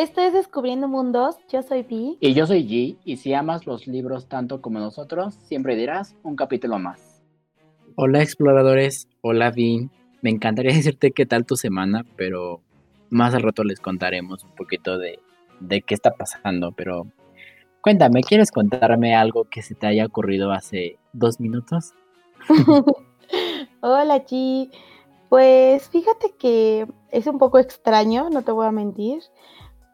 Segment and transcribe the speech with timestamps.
[0.00, 2.16] Esto es Descubriendo Mundos, yo soy Vi.
[2.20, 6.36] Y yo soy G, y si amas los libros tanto como nosotros, siempre dirás un
[6.36, 7.22] capítulo más.
[7.96, 9.90] Hola exploradores, hola Vi.
[10.22, 12.62] Me encantaría decirte qué tal tu semana, pero
[13.10, 15.18] más al rato les contaremos un poquito de,
[15.60, 17.06] de qué está pasando, pero
[17.82, 21.92] cuéntame, ¿quieres contarme algo que se te haya ocurrido hace dos minutos?
[23.82, 24.70] Hola G,
[25.28, 29.20] pues fíjate que es un poco extraño, no te voy a mentir,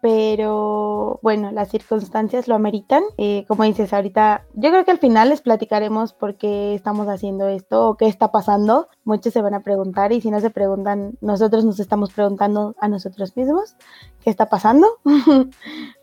[0.06, 3.02] pero bueno, las circunstancias lo ameritan.
[3.18, 7.48] Eh, como dices ahorita, yo creo que al final les platicaremos por qué estamos haciendo
[7.48, 8.86] esto o qué está pasando.
[9.02, 12.86] Muchos se van a preguntar y si no se preguntan, nosotros nos estamos preguntando a
[12.86, 13.74] nosotros mismos
[14.22, 14.86] qué está pasando.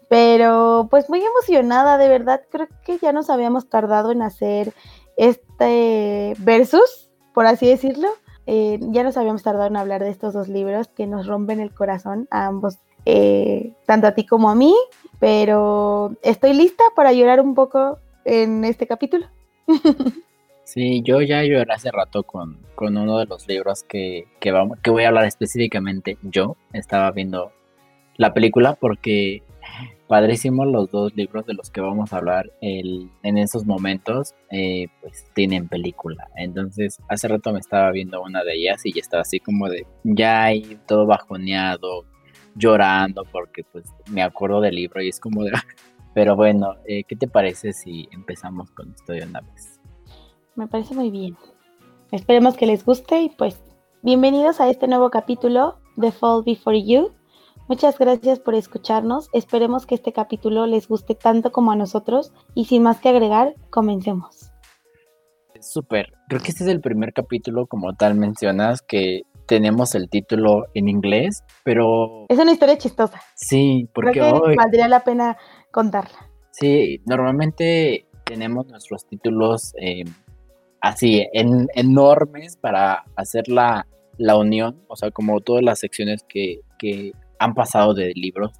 [0.09, 4.73] pero pues muy emocionada, de verdad, creo que ya nos habíamos tardado en hacer
[5.15, 8.09] este versus, por así decirlo.
[8.47, 11.73] Eh, ya nos habíamos tardado en hablar de estos dos libros que nos rompen el
[11.73, 14.75] corazón a ambos, eh, tanto a ti como a mí,
[15.19, 19.27] pero estoy lista para llorar un poco en este capítulo.
[20.65, 24.79] Sí, yo ya lloré hace rato con, con uno de los libros que, que, vamos,
[24.81, 26.17] que voy a hablar específicamente.
[26.23, 27.51] Yo estaba viendo
[28.15, 29.43] la película porque
[30.07, 34.87] padrísimos los dos libros de los que vamos a hablar el, en esos momentos, eh,
[35.01, 36.29] pues tienen película.
[36.35, 39.85] Entonces, hace rato me estaba viendo una de ellas y ya estaba así como de,
[40.03, 42.05] ya ahí todo bajoneado,
[42.55, 45.51] llorando, porque pues me acuerdo del libro y es como de...
[46.13, 49.79] Pero bueno, eh, ¿qué te parece si empezamos con esto de una vez?
[50.55, 51.35] Me parece muy bien.
[52.11, 53.59] Esperemos que les guste y pues
[54.03, 57.11] bienvenidos a este nuevo capítulo de Fall Before You
[57.69, 59.29] Muchas gracias por escucharnos.
[59.31, 62.33] Esperemos que este capítulo les guste tanto como a nosotros.
[62.53, 64.51] Y sin más que agregar, comencemos.
[65.61, 66.11] Súper.
[66.27, 69.21] Creo que este es el primer capítulo, como tal mencionas, que
[69.53, 72.25] tenemos el título en inglés, pero...
[72.27, 73.21] Es una historia chistosa.
[73.35, 74.55] Sí, porque hoy...
[74.55, 75.37] valdría la pena
[75.69, 76.27] contarla.
[76.49, 80.05] Sí, normalmente tenemos nuestros títulos eh,
[80.81, 83.85] así, en, enormes para hacer la,
[84.17, 88.53] la, unión, o sea, como todas las secciones que, que han pasado de libros.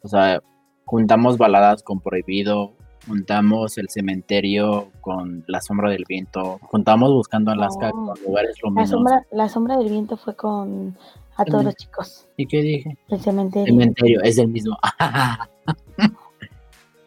[0.00, 0.40] O sea,
[0.86, 2.74] juntamos baladas con Prohibido,
[3.06, 8.06] juntamos el cementerio con La sombra del viento, juntamos buscando Alaska oh.
[8.14, 8.90] con lugares luminosos.
[8.90, 10.96] La sombra, la sombra del viento fue con
[11.38, 12.26] a todos los chicos.
[12.36, 12.98] ¿Y qué dije?
[13.08, 13.66] El cementerio.
[13.66, 14.76] Cementerio, es el mismo.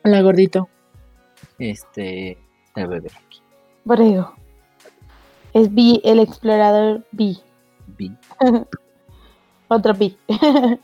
[0.03, 0.69] Hola gordito.
[1.59, 2.38] Este,
[2.75, 3.41] el bebé aquí.
[3.84, 4.34] Borrego.
[5.53, 7.35] Es B, el explorador B.
[7.97, 8.12] B.
[9.68, 10.16] Otro B.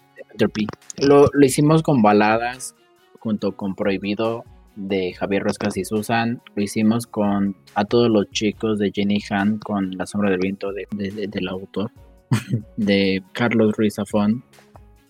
[0.99, 2.75] Lo, lo, hicimos con baladas
[3.19, 4.43] junto con Prohibido
[4.77, 6.41] de Javier Roscas y Susan.
[6.55, 10.71] Lo hicimos con A todos los chicos de Jenny Han con La sombra del viento
[10.71, 10.87] de,
[11.27, 11.91] del autor
[12.77, 14.43] de Carlos Ruiz Zafón.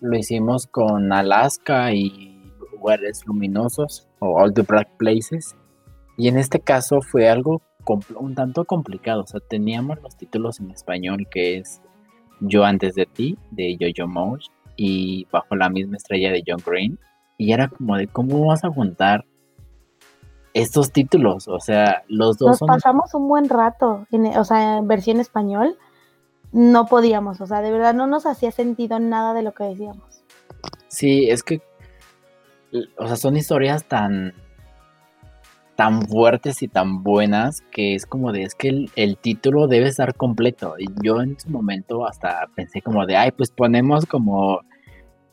[0.00, 2.40] Lo hicimos con Alaska y
[2.72, 5.54] Lugares Luminosos o All the Black Places.
[6.16, 7.62] Y en este caso fue algo
[8.16, 9.22] un tanto complicado.
[9.22, 11.80] O sea, teníamos los títulos en español que es
[12.40, 14.46] Yo antes de ti de Jojo Mosh
[14.76, 16.98] y bajo la misma estrella de John Green.
[17.36, 19.24] Y era como de cómo vas a juntar
[20.60, 22.60] estos títulos, o sea, los dos.
[22.60, 25.76] Nos pasamos un buen rato, en, o sea, en versión español,
[26.52, 30.22] no podíamos, o sea, de verdad no nos hacía sentido nada de lo que decíamos.
[30.88, 31.62] Sí, es que,
[32.98, 34.34] o sea, son historias tan,
[35.76, 39.86] tan fuertes y tan buenas que es como de, es que el, el, título debe
[39.86, 40.74] estar completo.
[40.78, 44.60] Y yo en su momento hasta pensé como de, ay, pues ponemos como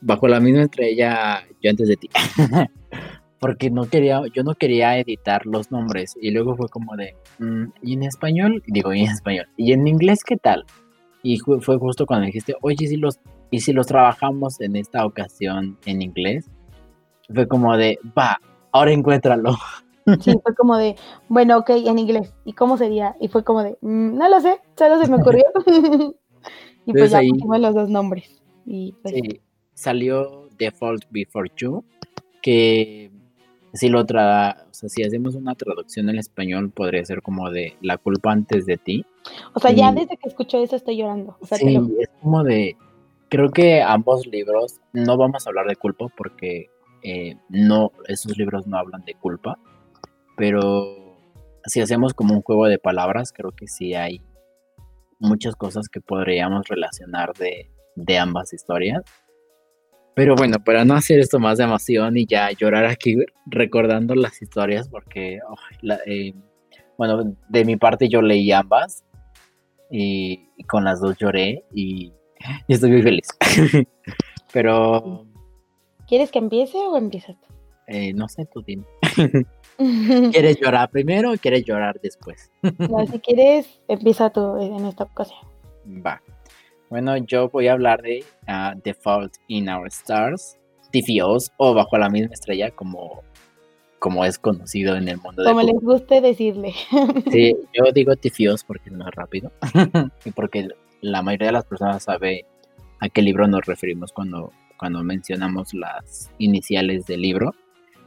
[0.01, 2.09] bajo la misma estrella yo antes de ti.
[3.39, 6.15] Porque no quería, yo no quería editar los nombres.
[6.21, 8.63] Y luego fue como de, mm, ¿y en español?
[8.67, 9.47] Digo, ¿y en español?
[9.57, 10.65] ¿Y en inglés qué tal?
[11.21, 13.19] Y fue justo cuando dijiste, oye, si los,
[13.51, 16.49] ¿y si los trabajamos en esta ocasión en inglés?
[17.33, 18.39] Fue como de, va,
[18.71, 19.55] ahora encuéntralo.
[20.21, 20.95] Sí, fue como de,
[21.29, 22.31] bueno, ok, en inglés.
[22.45, 23.15] ¿Y cómo sería?
[23.19, 25.43] Y fue como de, mm, no lo sé, solo se me ocurrió.
[26.85, 28.39] y pues ya pusimos los dos nombres.
[28.67, 29.41] Y pues, sí
[29.75, 31.85] salió Default Before You,
[32.41, 33.11] que
[33.75, 37.75] si lo tra o sea, si hacemos una traducción en español podría ser como de
[37.81, 39.05] La culpa antes de ti.
[39.53, 41.37] O sea, ya desde que escucho eso estoy llorando.
[41.41, 42.77] sí, es como de
[43.29, 46.69] creo que ambos libros no vamos a hablar de culpa porque
[47.03, 49.59] eh, no esos libros no hablan de culpa,
[50.37, 51.17] pero
[51.65, 54.21] si hacemos como un juego de palabras, creo que sí hay
[55.19, 59.03] muchas cosas que podríamos relacionar de, de ambas historias.
[60.15, 64.41] Pero bueno, para no hacer esto más de emoción y ya llorar aquí recordando las
[64.41, 65.39] historias, porque,
[66.05, 66.33] eh,
[66.97, 69.03] bueno, de mi parte yo leí ambas
[69.91, 72.13] y, con las dos lloré y,
[72.67, 73.27] estoy muy feliz.
[74.53, 75.25] Pero
[76.07, 77.47] ¿Quieres que empiece o empiezas tú?
[77.87, 78.85] Eh, no sé, tú dime.
[80.31, 82.51] ¿Quieres llorar primero o quieres llorar después?
[82.79, 85.39] no, si quieres, empieza tú en esta ocasión.
[86.05, 86.21] Va.
[86.89, 90.57] Bueno, yo voy a hablar de uh, The Fault in Our Stars,
[90.91, 93.23] TFOs o Bajo la misma estrella, como,
[93.99, 96.73] como es conocido en el mundo Como les guste decirle.
[97.31, 99.51] sí, yo digo TFOs porque es más rápido
[100.25, 100.67] y porque
[101.01, 102.45] la mayoría de las personas sabe
[102.99, 107.53] a qué libro nos referimos cuando, cuando mencionamos las iniciales del libro.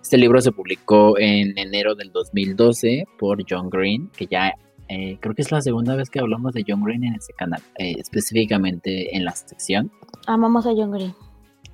[0.01, 4.55] Este libro se publicó en enero del 2012 por John Green, que ya
[4.89, 7.61] eh, creo que es la segunda vez que hablamos de John Green en este canal,
[7.79, 9.91] eh, específicamente en la sección.
[10.27, 11.15] Amamos a John Green.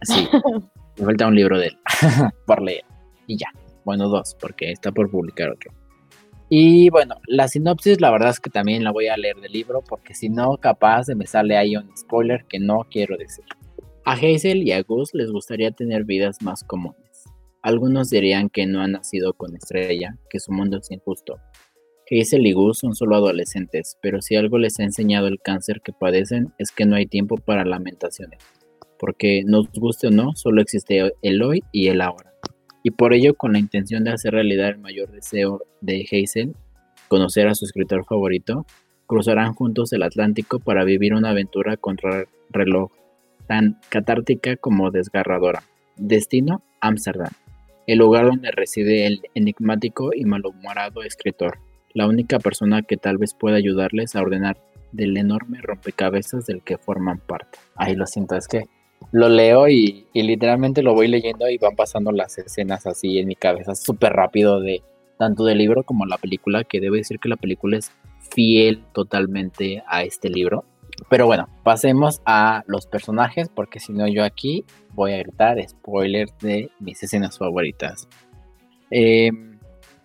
[0.03, 0.29] Sí,
[0.99, 1.79] me falta un libro de él
[2.47, 2.85] por leer.
[3.27, 3.49] Y ya,
[3.85, 5.73] bueno, dos, porque está por publicar otro.
[6.49, 9.83] Y bueno, la sinopsis la verdad es que también la voy a leer del libro,
[9.83, 13.45] porque si no, capaz se me sale ahí un spoiler que no quiero decir.
[14.05, 17.25] A Hazel y a Gus les gustaría tener vidas más comunes.
[17.63, 21.39] Algunos dirían que no han nacido con estrella, que su mundo es injusto,
[22.11, 25.93] Hazel y Gus son solo adolescentes, pero si algo les ha enseñado el cáncer que
[25.93, 28.41] padecen es que no hay tiempo para lamentaciones,
[28.99, 32.33] porque nos guste o no, solo existe el hoy y el ahora.
[32.83, 36.55] Y por ello, con la intención de hacer realidad el mayor deseo de Hazel,
[37.09, 38.67] conocer a su escritor favorito,
[39.07, 42.93] cruzarán juntos el Atlántico para vivir una aventura contra el reloj,
[43.47, 45.63] tan catártica como desgarradora.
[45.97, 47.33] Destino, Ámsterdam,
[47.87, 51.64] el lugar donde reside el enigmático y malhumorado escritor
[51.95, 54.59] la única persona que tal vez pueda ayudarles a ordenar
[54.93, 57.59] del enorme rompecabezas del que forman parte.
[57.77, 58.65] Ay, lo siento, es que
[59.13, 63.37] lo leo y, literalmente lo voy leyendo y van pasando las escenas así en mi
[63.37, 64.83] cabeza súper rápido de
[65.19, 67.93] tanto del libro como la película, que debe decir que la película es
[68.35, 70.65] fiel totalmente a este libro.
[71.09, 76.37] Pero bueno, pasemos a los personajes, porque si no yo aquí voy a gritar spoilers
[76.39, 78.09] de mis escenas favoritas.
[78.91, 79.31] Eh,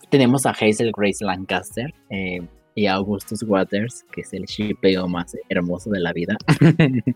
[0.09, 2.41] tenemos a Hazel Grace Lancaster eh,
[2.75, 6.35] y a Augustus Waters, que es el shipeo más hermoso de la vida.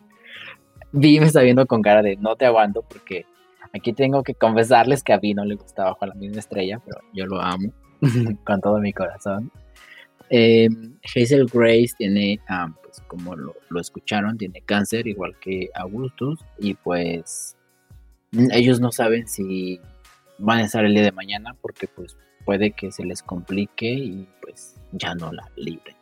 [0.92, 3.26] Vi me está viendo con cara de no te aguanto porque
[3.74, 7.00] aquí tengo que confesarles que a Vi no le gustaba bajo la misma estrella, pero
[7.14, 7.72] yo lo amo
[8.46, 9.52] con todo mi corazón.
[10.30, 10.70] Eh,
[11.04, 16.76] Hazel Grace tiene, ah, pues como lo, lo, escucharon, tiene cáncer igual que Augustus y
[16.76, 17.56] pues
[18.52, 19.80] ellos no saben si
[20.38, 24.28] van a estar el día de mañana porque pues puede que se les complique y
[24.42, 25.96] pues ya no la libren.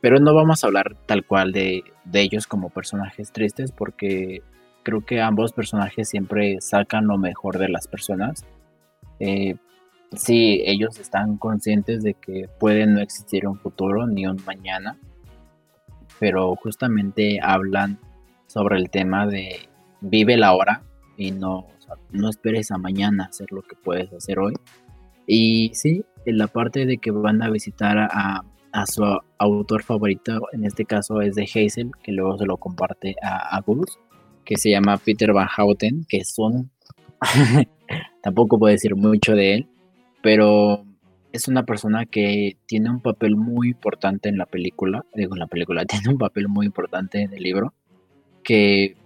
[0.00, 4.42] pero no vamos a hablar tal cual de, ellos como personajes tristes porque
[4.82, 8.44] creo que ambos personajes siempre sacan lo mejor de las personas.
[9.20, 9.56] Eh,
[10.12, 14.96] sí, ellos están conscientes de que puede no existir un futuro ni un mañana,
[16.18, 17.98] pero justamente hablan
[18.46, 19.68] sobre el tema de
[20.00, 20.82] vive la hora
[21.18, 21.66] y no
[22.10, 24.54] no esperes a mañana hacer lo que puedes hacer hoy.
[25.26, 28.44] Y sí, en la parte de que van a visitar a,
[28.86, 29.02] su
[29.38, 33.60] autor favorito, en este caso es de Hazel, que luego se lo comparte a, a
[33.62, 33.98] Gus,
[34.44, 36.70] que se llama Peter Van Houten, que son,
[38.22, 39.68] tampoco puedo decir mucho de él,
[40.22, 40.84] pero
[41.32, 45.48] es una persona que tiene un papel muy importante en la película, digo en la
[45.48, 47.74] película, tiene un papel muy importante en el libro,
[48.44, 48.96] que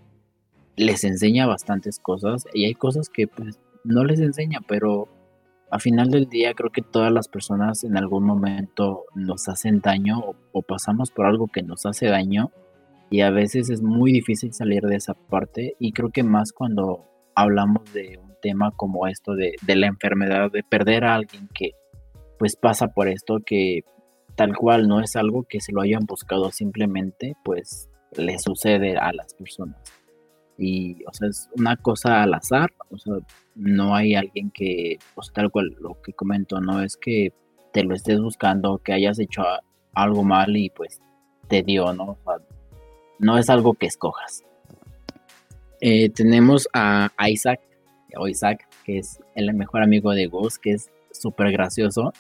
[0.77, 5.09] les enseña bastantes cosas y hay cosas que pues no les enseña, pero
[5.71, 10.23] a final del día creo que todas las personas en algún momento nos hacen daño
[10.53, 12.51] o, pasamos por algo que nos hace daño
[13.11, 17.05] y a veces es muy difícil salir de esa parte y creo que más cuando
[17.35, 21.73] hablamos de un tema como esto de, de la enfermedad, de perder a alguien que
[22.39, 23.81] pues pasa por esto que
[24.37, 29.13] tal cual no es algo que se lo hayan buscado simplemente pues le sucede a
[29.13, 30.02] las personas
[30.59, 33.15] y, o sea, es una cosa al azar, o sea,
[33.55, 37.33] no hay alguien que, pues tal cual lo que comento, no es que
[37.73, 39.43] te lo estés buscando, que hayas hecho
[39.95, 41.01] algo mal y pues
[41.49, 42.05] te dio, ¿no?
[42.05, 42.45] O sea,
[43.19, 44.45] no es algo que escojas.
[45.81, 47.61] Eh, tenemos a Isaac,
[48.17, 52.13] o Isaac, que es el mejor amigo de Gus, que es súper gracioso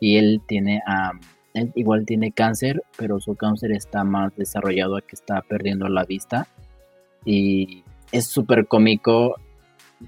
[0.00, 0.82] y él tiene,
[1.54, 6.04] él igual tiene cáncer, pero su cáncer está más desarrollado a que está perdiendo la
[6.04, 6.46] vista
[7.28, 9.34] y es súper cómico.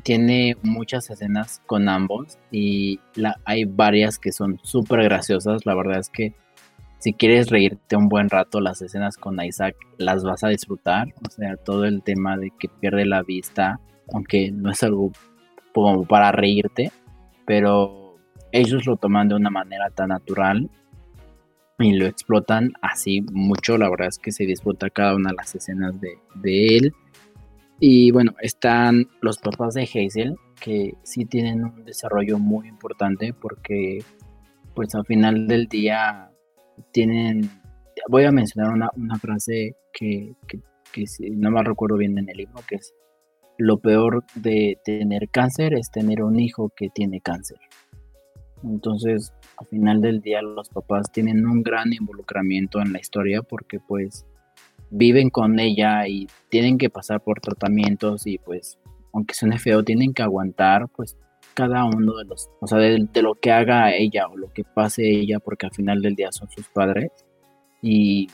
[0.02, 2.98] Tiene muchas escenas con ambos y
[3.44, 5.66] hay varias que son súper graciosas.
[5.66, 6.32] La verdad es que
[6.98, 11.08] si quieres reírte un buen rato, las escenas con Isaac las vas a disfrutar.
[11.26, 13.80] O sea, todo el tema de que pierde la vista,
[14.14, 15.12] aunque no es algo
[15.74, 16.90] como para reírte,
[17.44, 18.16] pero
[18.50, 20.70] ellos lo toman de una manera tan natural
[21.78, 23.76] y lo explotan así mucho.
[23.76, 26.94] La verdad es que se disfruta cada una de las escenas de él.
[27.80, 34.04] Y bueno, están los papás de Hazel, que sí tienen un desarrollo muy importante porque
[34.74, 36.30] pues al final del día
[36.92, 37.50] tienen,
[38.08, 40.60] voy a mencionar una, una frase que, que,
[41.32, 42.92] no me recuerdo bien en el libro, que es
[43.56, 47.58] lo peor de tener cáncer es tener un hijo que tiene cáncer.
[48.62, 53.78] Entonces, al final del día los papás tienen un gran involucramiento en la historia porque
[53.80, 54.26] pues
[54.90, 58.78] viven con ella y tienen que pasar por tratamientos y pues
[59.12, 61.16] aunque suene feo tienen que aguantar pues
[61.54, 65.08] cada uno de los, o sea, de, lo que haga ella o lo que pase
[65.08, 67.10] ella porque al final del día son sus padres.
[67.82, 68.28] Y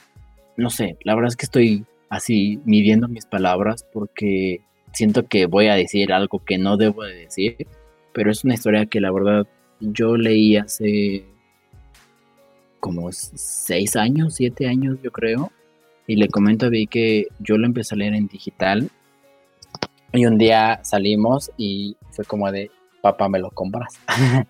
[0.56, 4.60] no sé, la verdad es que estoy así midiendo mis palabras porque
[4.92, 7.66] siento que voy a decir algo que no debo de decir,
[8.12, 9.46] pero es una historia que la verdad
[9.80, 11.26] yo leí hace
[12.80, 15.50] como seis años, siete años yo creo,
[16.06, 18.90] y le comento a Vi que yo lo empecé a leer en digital
[20.12, 22.70] y un día salimos y fue como de,
[23.02, 24.00] papá, ¿me lo compras?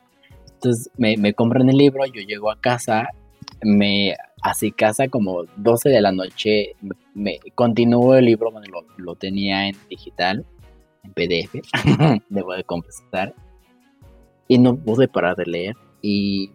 [0.55, 3.09] Entonces me, me compran el libro, yo llego a casa,
[3.63, 6.77] me así casa como 12 de la noche,
[7.15, 10.45] me, continúo el libro lo, lo tenía en digital,
[11.03, 11.63] en PDF,
[12.29, 13.35] debo de confesar,
[14.49, 15.77] y no pude parar de leer.
[16.03, 16.53] Y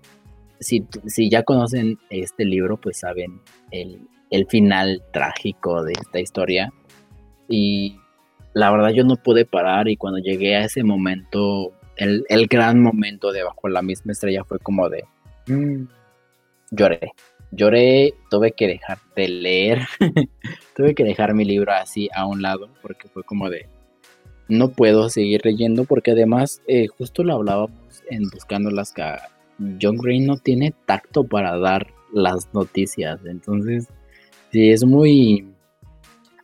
[0.59, 3.41] si, si ya conocen este libro, pues saben
[3.71, 6.73] el, el final trágico de esta historia.
[7.47, 7.97] Y
[8.53, 12.81] la verdad yo no pude parar y cuando llegué a ese momento, el, el gran
[12.81, 15.03] momento de Bajo la misma estrella fue como de...
[15.47, 15.83] Mm,
[16.71, 17.11] lloré.
[17.51, 19.81] Lloré, tuve que dejar de leer,
[20.75, 23.67] tuve que dejar mi libro así a un lado porque fue como de...
[24.47, 29.03] No puedo seguir leyendo porque además eh, justo lo hablábamos en Buscando las que
[29.81, 33.19] John Green no tiene tacto para dar las noticias.
[33.25, 33.87] Entonces,
[34.51, 35.47] Sí, es muy...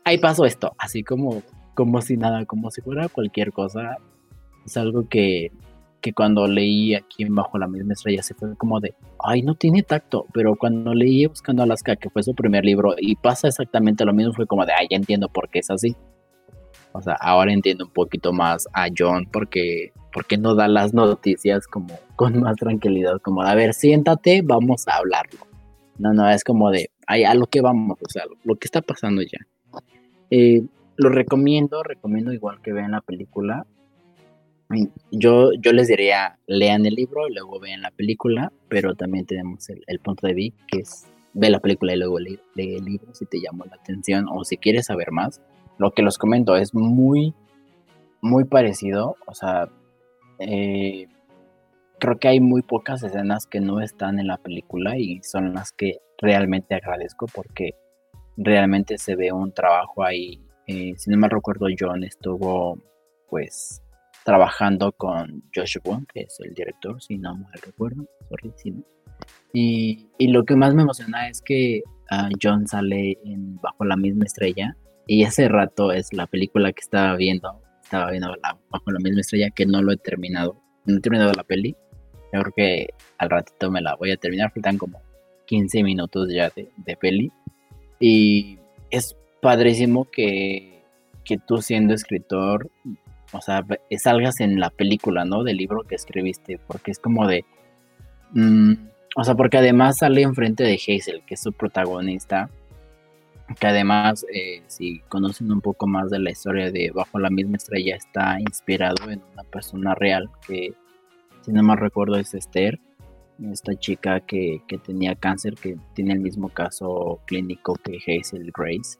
[0.04, 1.44] Ahí pasó esto, así como,
[1.76, 3.98] como si nada, como si fuera cualquier cosa.
[4.66, 5.52] Es algo que,
[6.02, 9.84] que cuando leí aquí Bajo la misma estrella se fue como de, ay, no tiene
[9.84, 14.14] tacto, pero cuando leí Buscando Alaska, que fue su primer libro, y pasa exactamente lo
[14.14, 15.96] mismo, fue como de, ay, ya entiendo por qué es así.
[16.94, 21.68] O sea, ahora entiendo un poquito más a John porque, porque no da las noticias
[21.68, 25.40] como con más tranquilidad, como, a ver, siéntate, vamos a hablarlo.
[26.00, 29.22] No, no, es como de, a lo que vamos, o sea, lo, que está pasando
[29.22, 29.40] ya.
[30.30, 30.64] Eh,
[30.96, 33.66] lo recomiendo, recomiendo igual que vean la película.
[35.12, 39.70] Yo, yo les diría, lean el libro y luego vean la película, pero también tenemos
[39.70, 43.26] el, punto de vista que es ve la película y luego lee, el libro si
[43.26, 45.42] te llamó la atención o si quieres saber más.
[45.78, 47.34] Lo que los comento es muy,
[48.22, 49.70] muy parecido, o sea,
[50.40, 51.08] eh,
[52.00, 55.72] creo que hay muy pocas escenas que no están en la película y son las
[55.72, 57.72] que realmente agradezco porque
[58.38, 60.42] realmente se ve un trabajo ahí.
[60.68, 62.78] Eh, si no me recuerdo, John estuvo
[63.30, 63.82] pues
[64.24, 68.54] trabajando con Josh Boone, que es el director, si no me recuerdo, sorry,
[69.54, 73.18] Y, y, lo que más me emociona es que ah, John sale
[73.62, 74.76] Bajo la misma estrella
[75.08, 78.36] y hace rato es la película que estaba viendo, estaba viendo
[78.70, 81.76] Bajo la misma estrella que no lo he terminado, no he terminado la peli,
[82.34, 85.02] yo creo que al ratito me la voy a terminar, faltan como
[85.46, 87.32] 15 minutos ya de, peli.
[88.00, 88.60] Y
[88.92, 90.84] es padrísimo que,
[91.24, 92.70] que tú siendo escritor,
[93.32, 93.66] o sea,
[93.98, 95.44] salgas en la película, ¿no?
[95.44, 97.46] Del libro que escribiste, porque es como de...
[98.32, 98.74] Mm,
[99.16, 102.50] o sea, porque además sale enfrente de Hazel, que es su protagonista,
[103.60, 107.58] que además, eh, si conocen un poco más de la historia de Bajo la misma
[107.58, 110.74] estrella, está inspirado en una persona real que
[111.48, 112.78] si no me recuerdo es Esther,
[113.54, 118.98] esta chica que, tenía cáncer, que tiene el mismo caso clínico que Hazel Grace.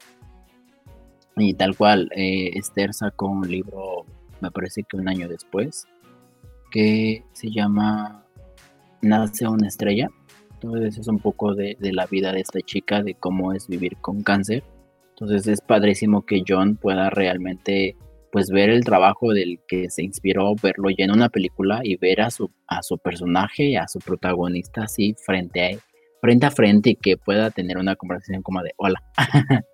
[1.36, 4.06] Y tal cual, eh, Esther sacó un libro,
[4.40, 5.86] me parece que un año después,
[6.70, 8.24] que se llama
[9.02, 10.08] Nace una estrella.
[10.54, 13.98] Entonces es un poco de, de, la vida de esta chica, de cómo es vivir
[13.98, 14.64] con cáncer.
[15.10, 17.94] Entonces es padrísimo que John pueda realmente
[18.30, 22.20] pues ver el trabajo del que se inspiró, verlo ya en una película y ver
[22.20, 25.78] a su, a su personaje, a su protagonista así frente a,
[26.20, 29.02] frente a frente y que pueda tener una conversación como de hola.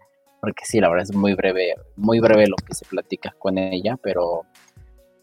[0.41, 3.97] Porque sí, la verdad es muy breve, muy breve lo que se platica con ella,
[4.03, 4.43] pero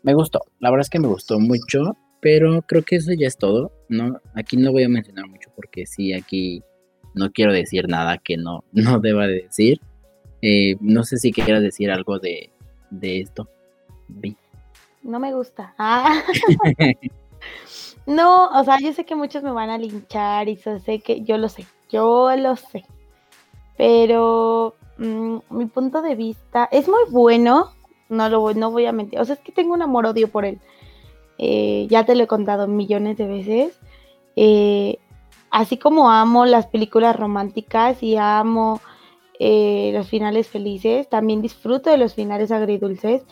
[0.03, 0.41] me gustó.
[0.59, 3.71] La verdad es que me gustó mucho, pero creo que eso ya es todo.
[3.87, 6.63] No, aquí no voy a mencionar mucho porque sí, aquí
[7.13, 9.79] no quiero decir nada que no, no deba de decir.
[10.41, 12.51] Eh, no sé si quieras decir algo de,
[12.91, 13.47] de esto?
[15.01, 15.73] No me gusta.
[15.79, 16.21] Ah.
[18.05, 21.37] no, o sea, yo sé que muchos me van a linchar y sé que yo
[21.37, 22.85] lo sé, yo lo sé.
[23.77, 27.71] Pero mm, mi punto de vista es muy bueno,
[28.09, 29.19] no lo voy, no voy a mentir.
[29.19, 30.59] O sea, es que tengo un amor-odio por él.
[31.39, 33.79] Eh, ya te lo he contado millones de veces.
[34.35, 34.99] Eh,
[35.49, 38.81] así como amo las películas románticas y amo
[39.43, 43.23] eh, los finales felices, también disfruto de los finales agridulces.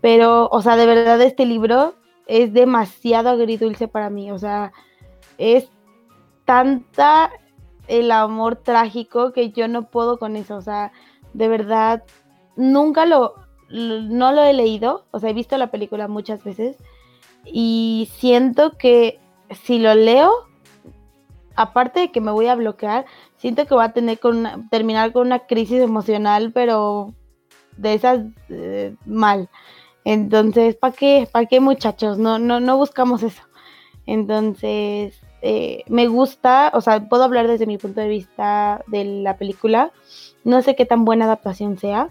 [0.00, 1.92] Pero, o sea, de verdad este libro
[2.26, 4.30] es demasiado agridulce para mí.
[4.30, 4.72] O sea,
[5.36, 5.68] es
[6.46, 7.30] tanta
[7.88, 10.56] el amor trágico que yo no puedo con eso.
[10.56, 10.92] O sea,
[11.34, 12.04] de verdad,
[12.56, 13.34] nunca lo,
[13.68, 15.04] no lo he leído.
[15.10, 16.78] O sea, he visto la película muchas veces.
[17.44, 20.32] Y siento que si lo leo,
[21.54, 23.04] aparte de que me voy a bloquear,
[23.40, 27.14] siento que voy a tener con terminar con una crisis emocional, pero
[27.76, 28.20] de esas
[28.50, 29.48] eh, mal.
[30.04, 31.28] Entonces, ¿para qué?
[31.30, 32.18] ¿Para qué muchachos?
[32.18, 33.42] No, no, no buscamos eso.
[34.06, 39.36] Entonces, eh, me gusta, o sea, puedo hablar desde mi punto de vista de la
[39.38, 39.90] película.
[40.44, 42.10] No sé qué tan buena adaptación sea,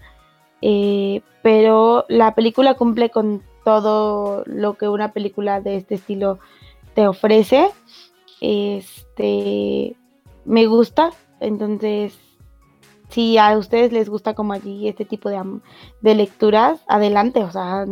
[0.61, 6.39] eh, pero la película cumple con todo lo que una película de este estilo
[6.95, 7.69] te ofrece.
[8.41, 9.95] Este,
[10.45, 12.17] me gusta, entonces,
[13.09, 15.41] si a ustedes les gusta como allí este tipo de,
[16.01, 17.85] de lecturas, adelante, o sea,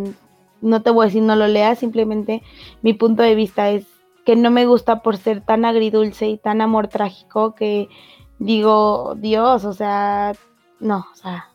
[0.61, 2.43] no te voy a decir no lo leas, simplemente
[2.81, 3.85] mi punto de vista es
[4.25, 7.87] que no me gusta por ser tan agridulce y tan amor trágico que
[8.39, 10.33] digo, Dios, o sea,
[10.79, 11.49] no, o sea,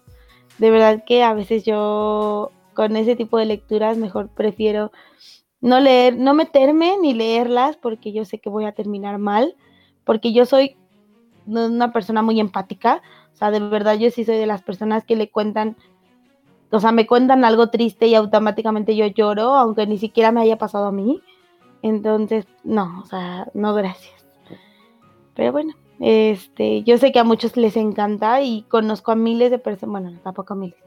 [0.59, 4.91] de verdad que a veces yo con ese tipo de lecturas mejor prefiero
[5.61, 9.55] no leer, no meterme ni leerlas porque yo sé que voy a terminar mal,
[10.05, 10.77] porque yo soy
[11.47, 15.17] una persona muy empática, o sea, de verdad yo sí soy de las personas que
[15.17, 15.77] le cuentan,
[16.71, 20.59] o sea, me cuentan algo triste y automáticamente yo lloro, aunque ni siquiera me haya
[20.59, 21.21] pasado a mí.
[21.83, 24.25] Entonces, no, o sea, no gracias.
[25.35, 29.59] Pero bueno, este, yo sé que a muchos les encanta y conozco a miles de
[29.59, 30.79] personas, bueno, tampoco a miles,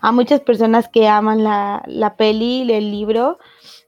[0.00, 3.38] a muchas personas que aman la, la peli, el libro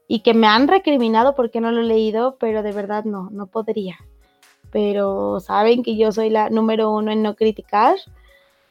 [0.07, 3.47] y que me han recriminado porque no lo he leído, pero de verdad no, no
[3.47, 3.97] podría.
[4.71, 7.95] Pero saben que yo soy la número uno en no criticar,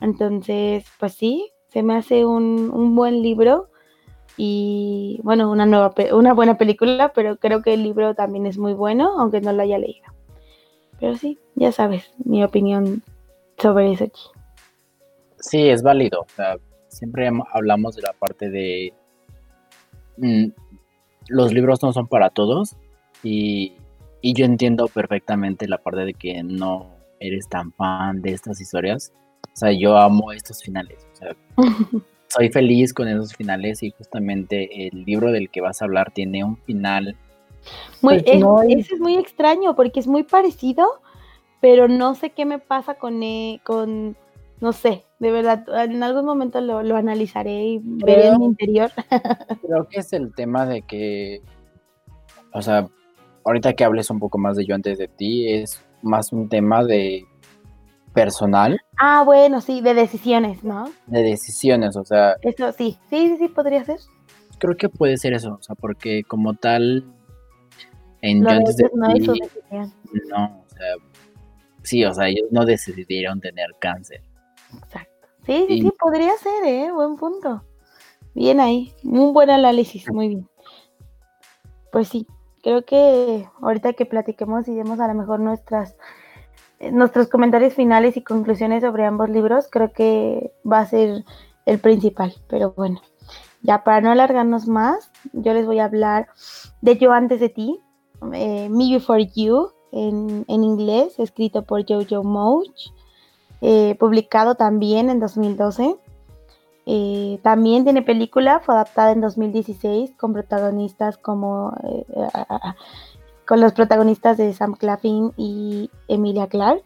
[0.01, 3.69] entonces, pues sí, se me hace un, un buen libro
[4.37, 8.75] y bueno, una, nueva, una buena película, pero creo que el libro también es muy
[8.75, 10.07] bueno, aunque no lo haya leído.
[11.01, 13.03] Pero sí, ya sabes mi opinión
[13.59, 14.07] sobre eso.
[15.41, 16.27] Sí, es válido.
[16.89, 18.93] Siempre hablamos de la parte de
[20.19, 20.47] mm,
[21.29, 22.77] los libros no son para todos
[23.23, 23.75] y,
[24.21, 29.13] y, yo entiendo perfectamente la parte de que no eres tan fan de estas historias.
[29.45, 31.07] O sea, yo amo estos finales.
[31.13, 31.37] O sea,
[32.29, 36.45] soy feliz con esos finales y justamente el libro del que vas a hablar tiene
[36.45, 37.17] un final.
[38.03, 38.25] Muy, pues,
[38.69, 40.87] es, es muy extraño porque es muy parecido,
[41.61, 44.17] pero no sé qué me pasa con, e, con
[44.61, 48.91] no sé, de verdad, en algún momento lo, lo analizaré y veré en mi interior.
[49.63, 51.43] creo que es el tema de que,
[52.53, 52.89] o sea,
[53.47, 56.85] ahorita que hables un poco más de yo antes de ti, es más un tema
[56.85, 57.25] de
[58.13, 58.81] personal.
[58.99, 60.91] Ah, bueno, sí, de decisiones, ¿no?
[61.07, 62.35] De decisiones, o sea.
[62.43, 64.01] Eso sí, sí, sí, sí, podría ser.
[64.59, 67.05] Creo que puede ser eso, o sea, porque como tal,
[68.21, 69.27] en yo antes de no, ti,
[70.29, 70.95] no, o sea,
[71.83, 74.23] sí, o sea, ellos no decidieron tener cáncer.
[74.77, 75.29] Exacto.
[75.45, 76.91] Sí, sí, sí, podría ser, ¿eh?
[76.91, 77.63] Buen punto.
[78.35, 80.49] Bien ahí, un buen análisis, muy bien.
[81.93, 82.27] Pues sí,
[82.67, 85.95] creo que ahorita que platiquemos y demos a lo mejor nuestras
[86.81, 91.25] eh, nuestros comentarios finales y conclusiones sobre ambos libros, creo que va a ser
[91.65, 92.35] el principal.
[92.49, 93.01] Pero bueno,
[93.63, 96.27] ya para no alargarnos más, yo les voy a hablar
[96.81, 97.81] de Yo antes de ti,
[98.33, 102.67] eh, Me Before You, en, inglés, escrito por Jojo Moch,
[103.61, 105.97] eh, publicado también en 2012.
[107.43, 111.75] También tiene película, fue adaptada en 2016 con protagonistas como
[113.47, 116.85] con los protagonistas de Sam Claflin y Emilia Clarke.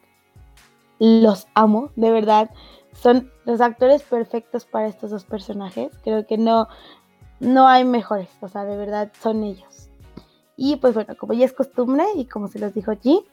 [0.98, 2.50] Los amo, de verdad.
[2.92, 5.90] Son los actores perfectos para estos dos personajes.
[6.04, 6.68] Creo que no,
[7.40, 9.90] no hay mejores, o sea, de verdad son ellos.
[10.56, 13.24] Y pues bueno, como ya es costumbre y como se los dijo allí,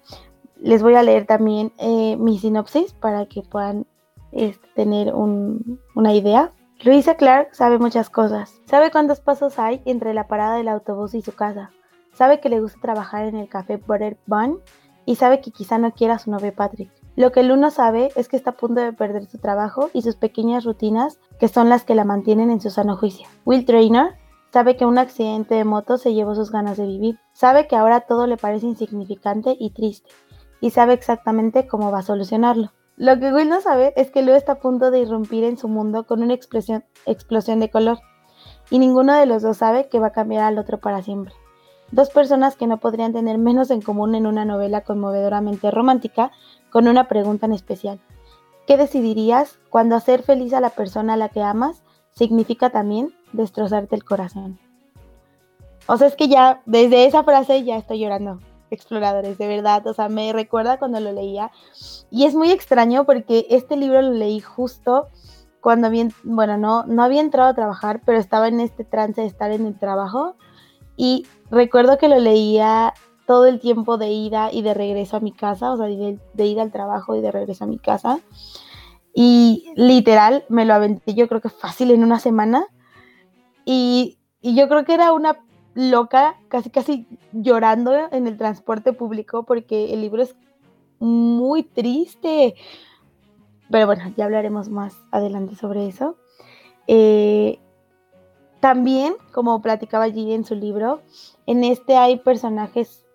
[0.62, 3.86] les voy a leer también eh, mi sinopsis para que puedan
[4.32, 6.54] este, tener una idea.
[6.84, 8.62] Luisa Clark sabe muchas cosas.
[8.66, 11.72] Sabe cuántos pasos hay entre la parada del autobús y su casa
[12.18, 14.60] sabe que le gusta trabajar en el café Butter Bun
[15.06, 16.92] y sabe que quizá no quiera a su novio Patrick.
[17.16, 20.16] Lo que Luna sabe es que está a punto de perder su trabajo y sus
[20.16, 23.28] pequeñas rutinas que son las que la mantienen en su sano juicio.
[23.46, 24.16] Will Trainer
[24.52, 27.20] sabe que un accidente de moto se llevó sus ganas de vivir.
[27.34, 30.10] Sabe que ahora todo le parece insignificante y triste
[30.60, 32.72] y sabe exactamente cómo va a solucionarlo.
[32.98, 35.68] Lo que Will no sabe es que Lou está a punto de irrumpir en su
[35.68, 38.00] mundo con una explosión, explosión de color
[38.72, 41.32] y ninguno de los dos sabe que va a cambiar al otro para siempre.
[41.92, 46.32] Dos personas que no podrían tener menos en común en una novela conmovedoramente romántica
[46.72, 48.00] con una pregunta en especial.
[48.66, 51.84] ¿Qué decidirías cuando hacer feliz a la persona a la que amas
[52.14, 54.58] significa también destrozarte el corazón?
[55.86, 58.40] O sea, es que ya desde esa frase ya estoy llorando,
[58.72, 59.86] exploradores, de verdad.
[59.88, 61.52] O sea, me recuerda cuando lo leía.
[62.10, 65.08] Y es muy extraño porque este libro lo leí justo
[65.62, 69.28] cuando había, bueno, no, no había entrado a trabajar, pero estaba en este trance de
[69.28, 70.36] estar en el trabajo.
[70.96, 72.94] Y recuerdo que lo leía
[73.26, 76.46] todo el tiempo de ida y de regreso a mi casa, o sea, de, de
[76.46, 78.20] ida al trabajo y de regreso a mi casa.
[79.14, 82.68] Y literal, me lo aventé yo creo que fácil en una semana.
[83.66, 85.44] Y, y yo creo que era una
[85.78, 90.36] loca, casi casi llorando en el transporte público porque el libro es
[90.98, 92.56] muy triste.
[93.70, 96.18] Pero bueno, ya hablaremos más adelante sobre eso.
[96.88, 97.60] Eh,
[98.60, 101.02] también, como platicaba allí en su libro,
[101.46, 103.06] en este hay personajes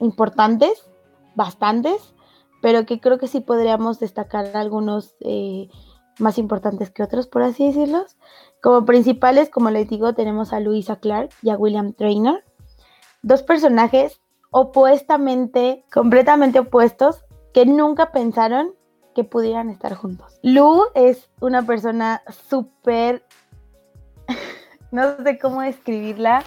[0.00, 0.90] importantes,
[1.36, 2.12] bastantes,
[2.60, 5.68] pero que creo que sí podríamos destacar algunos eh,
[6.18, 8.16] más importantes que otros, por así decirlos.
[8.62, 12.44] Como principales, como les digo, tenemos a Louisa Clark y a William Trainer,
[13.22, 14.20] dos personajes
[14.52, 18.74] opuestamente, completamente opuestos, que nunca pensaron
[19.16, 20.38] que pudieran estar juntos.
[20.42, 23.24] Lou es una persona súper,
[24.92, 26.44] no sé cómo describirla,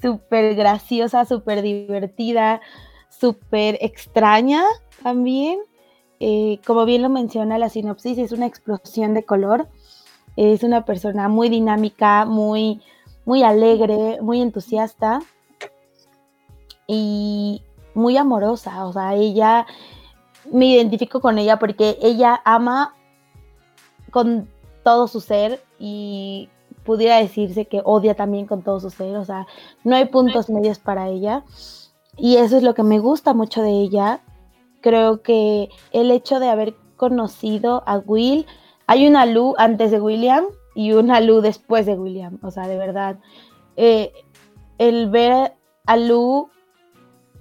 [0.00, 2.60] súper graciosa, súper divertida,
[3.08, 4.62] súper extraña
[5.02, 5.58] también.
[6.20, 9.68] Eh, como bien lo menciona la sinopsis, es una explosión de color.
[10.36, 12.82] Es una persona muy dinámica, muy,
[13.24, 15.20] muy alegre, muy entusiasta
[16.86, 17.62] y
[17.94, 18.86] muy amorosa.
[18.86, 19.66] O sea, ella,
[20.52, 22.94] me identifico con ella porque ella ama
[24.10, 24.48] con
[24.84, 26.48] todo su ser y
[26.84, 29.16] pudiera decirse que odia también con todo su ser.
[29.16, 29.46] O sea,
[29.84, 31.44] no hay puntos medios para ella.
[32.16, 34.20] Y eso es lo que me gusta mucho de ella.
[34.80, 38.46] Creo que el hecho de haber conocido a Will,
[38.86, 40.44] hay una Lu antes de William
[40.74, 43.18] y una Lu después de William, o sea, de verdad.
[43.76, 44.12] Eh,
[44.78, 45.54] el ver
[45.86, 46.48] a Lu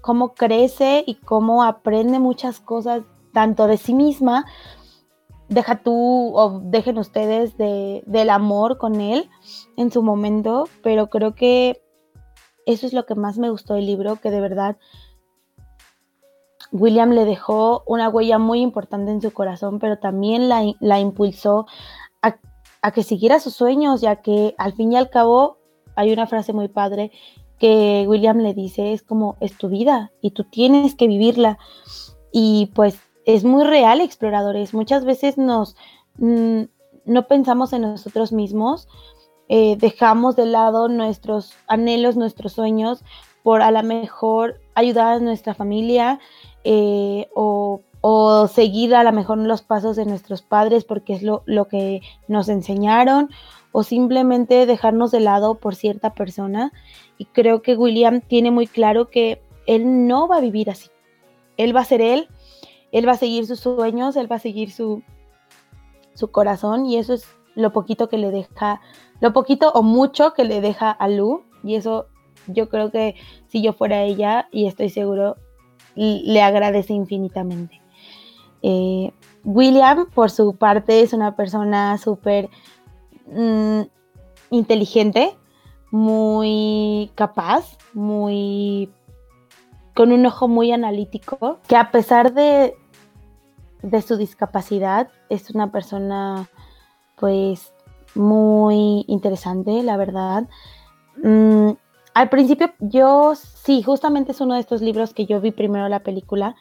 [0.01, 3.03] cómo crece y cómo aprende muchas cosas,
[3.33, 4.45] tanto de sí misma,
[5.49, 9.29] deja tú o dejen ustedes de, del amor con él
[9.77, 11.81] en su momento, pero creo que
[12.65, 14.77] eso es lo que más me gustó del libro, que de verdad
[16.75, 21.65] William le dejó una huella muy importante en su corazón, pero también la, impulsó
[22.21, 22.35] a,
[22.81, 25.57] a, que siguiera sus sueños, ya que al fin y al cabo
[25.95, 27.11] hay una frase muy padre
[27.59, 31.57] que William le dice, es como, es tu vida y tú tienes que vivirla.
[32.31, 34.73] Y pues es muy real, exploradores.
[34.73, 35.75] Muchas veces nos,
[36.17, 36.63] mm,
[37.05, 38.87] no pensamos en nosotros mismos,
[39.47, 43.03] eh, dejamos de lado nuestros anhelos, nuestros sueños,
[43.43, 46.19] por a lo mejor ayudar a nuestra familia
[46.65, 47.81] eh, o,
[48.51, 52.49] seguir a lo mejor los pasos de nuestros padres porque es lo, lo, que nos
[52.49, 53.29] enseñaron
[53.71, 56.71] o simplemente dejarnos de lado por cierta persona.
[57.17, 60.89] Y creo que William tiene muy claro que él no va a vivir así.
[61.57, 62.27] Él va a ser él,
[62.91, 65.01] él va a seguir sus sueños, él va a seguir su,
[66.13, 68.81] su corazón y eso es lo poquito que le deja,
[69.21, 71.43] lo poquito o mucho que le deja a Lu.
[71.63, 72.07] Y eso
[72.47, 73.15] yo creo que
[73.47, 75.37] si yo fuera ella, y estoy seguro,
[75.95, 77.81] le agradece infinitamente.
[78.61, 79.11] Eh,
[79.43, 82.49] William, por su parte, es una persona súper
[83.27, 83.81] mm,
[84.49, 85.35] inteligente,
[85.91, 88.89] muy capaz, muy
[89.93, 92.75] con un ojo muy analítico, que a pesar de,
[93.81, 96.49] de su discapacidad, es una persona
[97.15, 97.71] pues
[98.13, 100.49] muy interesante, la verdad.
[101.23, 101.71] Mm,
[102.15, 105.99] al principio yo sí, justamente es uno de estos libros que yo vi primero la
[105.99, 106.55] película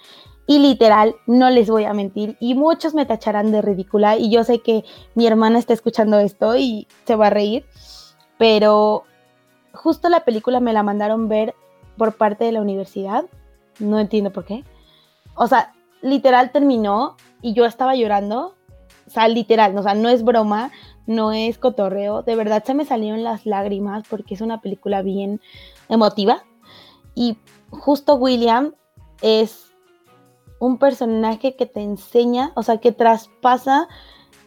[0.47, 4.43] y literal, no les voy a mentir, y muchos me tacharán de ridícula y yo
[4.45, 7.65] sé que mi hermana está escuchando esto y se va a reír,
[8.37, 9.05] pero
[9.73, 11.55] justo la película me la mandaron ver
[11.97, 13.25] por parte de la universidad,
[13.79, 14.65] no entiendo por qué.
[15.37, 18.57] O sea, literal terminó y yo estaba llorando
[19.07, 20.71] o sea, literal, o sea, no es broma,
[21.07, 25.41] no es cotorreo, de verdad se me salieron las lágrimas porque es una película bien
[25.89, 26.45] emotiva.
[27.15, 27.39] Y
[27.71, 28.75] justo William
[29.23, 29.73] es
[30.59, 33.89] un personaje que te enseña, o sea, que traspasa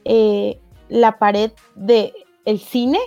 [0.03, 2.13] eh, la pared del
[2.45, 2.99] el cine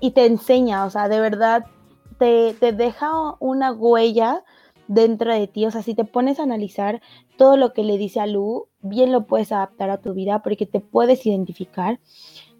[0.00, 1.66] y te enseña, o sea, de verdad
[2.18, 4.44] te, te deja una huella
[4.88, 5.66] dentro de ti.
[5.66, 7.00] O sea, si te pones a analizar
[7.36, 10.66] todo lo que le dice a Lu, bien lo puedes adaptar a tu vida porque
[10.66, 12.00] te puedes identificar.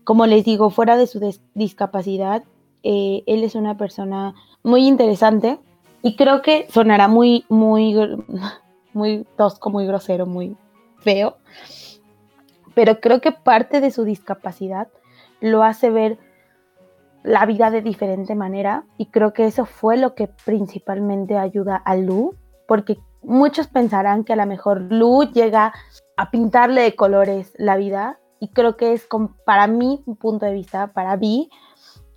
[0.04, 1.18] como les digo, fuera de su
[1.54, 2.44] discapacidad,
[2.82, 5.58] eh, él es una persona muy interesante
[6.02, 7.96] y creo que sonará muy, muy,
[8.92, 10.54] muy tosco, muy grosero, muy
[10.98, 11.38] feo,
[12.74, 14.88] pero creo que parte de su discapacidad
[15.40, 16.18] lo hace ver
[17.24, 21.96] la vida de diferente manera y creo que eso fue lo que principalmente ayuda a
[21.96, 22.34] Lu,
[22.68, 25.72] porque muchos pensarán que a lo mejor Lu llega
[26.16, 29.08] a pintarle de colores la vida y creo que es
[29.46, 31.48] para mí, un punto de vista, para mí,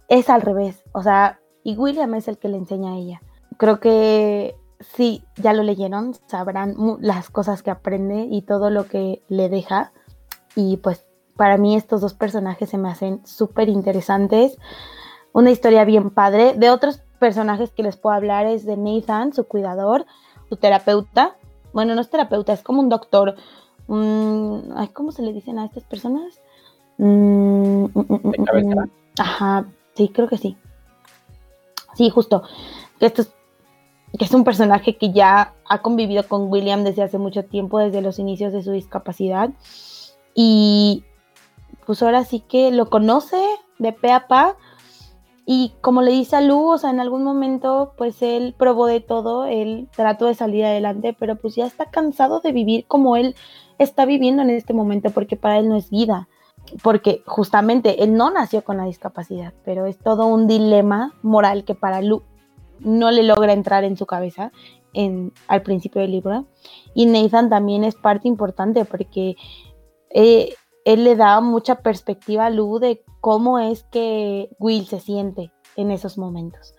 [0.09, 3.21] es al revés, o sea, y William es el que le enseña a ella.
[3.57, 9.21] Creo que sí, ya lo leyeron, sabrán las cosas que aprende y todo lo que
[9.27, 9.91] le deja.
[10.55, 14.57] Y pues para mí estos dos personajes se me hacen súper interesantes.
[15.37, 16.55] Una historia bien padre.
[16.55, 20.07] De otros personajes que les puedo hablar es de Nathan, su cuidador,
[20.49, 21.35] su terapeuta.
[21.73, 23.35] Bueno, no es terapeuta, es como un doctor.
[23.85, 26.41] ¿Cómo se le dicen a estas personas?
[26.97, 30.57] Mm, mm, mm, ajá, sí, creo que sí.
[31.93, 32.41] Sí, justo.
[32.99, 33.31] Esto es
[34.17, 38.01] que es un personaje que ya ha convivido con William desde hace mucho tiempo, desde
[38.01, 39.51] los inicios de su discapacidad.
[40.33, 41.03] Y
[41.85, 43.37] pues ahora sí que lo conoce
[43.77, 44.57] de pe a pa.
[45.49, 48.99] Y como le dice a Lu, o sea, en algún momento, pues él probó de
[48.99, 53.33] todo, él trató de salir adelante, pero pues ya está cansado de vivir como él
[53.77, 56.27] está viviendo en este momento, porque para él no es vida.
[56.83, 61.75] Porque justamente él no nació con la discapacidad, pero es todo un dilema moral que
[61.75, 62.23] para Lu
[62.81, 64.51] no le logra entrar en su cabeza
[64.91, 66.45] en, al principio del libro.
[66.93, 69.37] Y Nathan también es parte importante porque
[70.09, 70.55] eh,
[70.87, 75.91] él le da mucha perspectiva a Lu de cómo es que Will se siente en
[75.91, 76.75] esos momentos.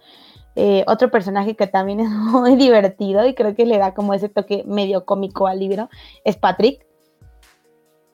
[0.56, 4.30] Eh, otro personaje que también es muy divertido y creo que le da como ese
[4.30, 5.90] toque medio cómico al libro
[6.24, 6.86] es Patrick.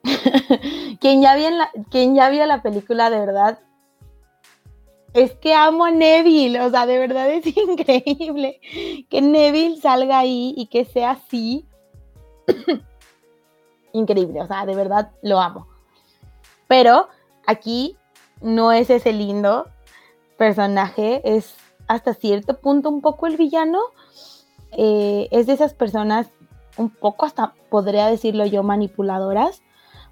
[0.99, 3.59] quien, ya vio la, quien ya vio la película de verdad
[5.13, 8.59] es que amo a Neville, o sea, de verdad es increíble
[9.09, 11.65] que Neville salga ahí y que sea así.
[13.93, 15.74] increíble, o sea, de verdad lo amo.
[16.67, 17.09] Pero
[17.45, 17.97] aquí
[18.41, 19.67] no es ese lindo
[20.37, 21.55] personaje, es
[21.87, 23.79] hasta cierto punto un poco el villano.
[24.71, 26.27] Eh, es de esas personas
[26.77, 29.61] un poco hasta podría decirlo yo manipuladoras,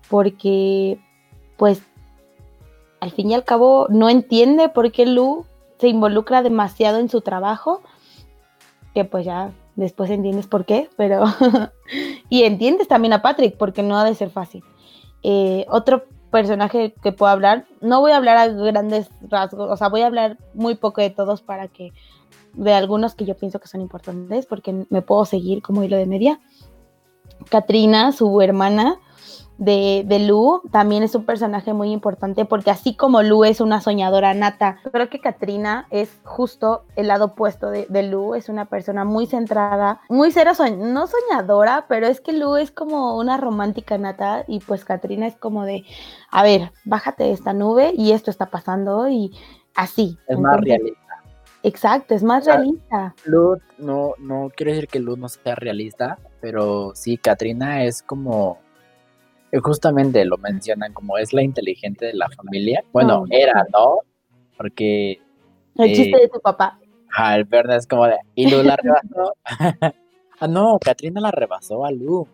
[0.09, 0.99] porque
[1.57, 1.81] pues
[2.99, 5.45] al fin y al cabo no entiende por qué Lu
[5.79, 7.81] se involucra demasiado en su trabajo,
[8.93, 11.25] que pues ya después entiendes por qué, pero...
[12.29, 14.63] y entiendes también a Patrick, porque no ha de ser fácil.
[15.23, 19.87] Eh, otro personaje que puedo hablar, no voy a hablar a grandes rasgos, o sea,
[19.87, 21.93] voy a hablar muy poco de todos para que
[22.53, 26.07] de algunos que yo pienso que son importantes, porque me puedo seguir como hilo de
[26.07, 26.39] media.
[27.49, 28.99] Katrina, su hermana,
[29.57, 33.81] de, de, Lu también es un personaje muy importante porque así como Lu es una
[33.81, 38.65] soñadora nata, creo que Katrina es justo el lado opuesto de, de Lu, es una
[38.65, 43.97] persona muy centrada, muy cero, no soñadora, pero es que Lu es como una romántica
[43.97, 45.83] nata y pues Katrina es como de,
[46.31, 49.31] a ver, bájate de esta nube y esto está pasando y
[49.75, 50.17] así.
[50.27, 50.99] Es más realista.
[51.63, 53.15] Exacto, es más realista.
[53.23, 58.57] Lu, no, no quiero decir que Lu no sea realista, pero sí, Katrina es como
[59.61, 62.83] justamente lo mencionan como es la inteligente de la familia.
[62.91, 63.99] Bueno, era, ¿no?
[64.57, 65.19] Porque...
[65.75, 66.79] El chiste de tu papá.
[67.15, 68.17] Ah, el es como de...
[68.35, 69.35] Y Lu la rebasó.
[70.39, 72.27] ah, no, Katrina la rebasó a Lu.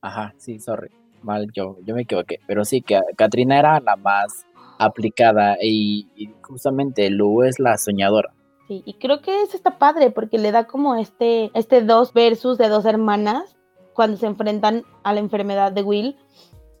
[0.00, 0.90] Ajá, sí, sorry.
[1.22, 2.40] Mal, yo, yo me equivoqué.
[2.46, 4.46] Pero sí, que Katrina era la más
[4.78, 8.32] aplicada y, y justamente Lu es la soñadora.
[8.68, 12.56] Sí, y creo que eso está padre porque le da como este, este dos versus
[12.56, 13.56] de dos hermanas
[13.94, 16.16] cuando se enfrentan a la enfermedad de Will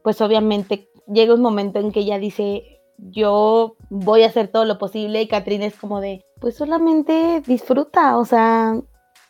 [0.02, 4.78] pues obviamente llega un momento en que ella dice, yo voy a hacer todo lo
[4.78, 8.80] posible y Katrina es como de, pues solamente disfruta, o sea,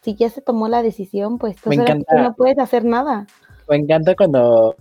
[0.02, 3.26] si ya se tomó la decisión, pues tú no puedes hacer nada.
[3.68, 4.74] Me encanta cuando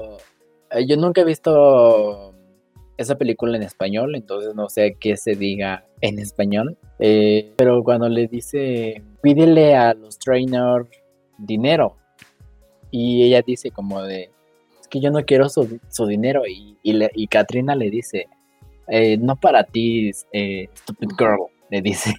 [0.72, 2.34] eh, yo nunca he visto
[2.98, 8.10] esa película en español, entonces no sé qué se diga en español, eh, pero cuando
[8.10, 10.90] le dice, pídele a los trainers
[11.38, 11.96] dinero,
[12.92, 14.32] y ella dice como de,
[14.90, 16.44] que yo no quiero su, dinero.
[16.48, 18.28] Y, y, Katrina le dice,
[18.88, 22.14] eh, no para ti, eh, stupid girl, le dice.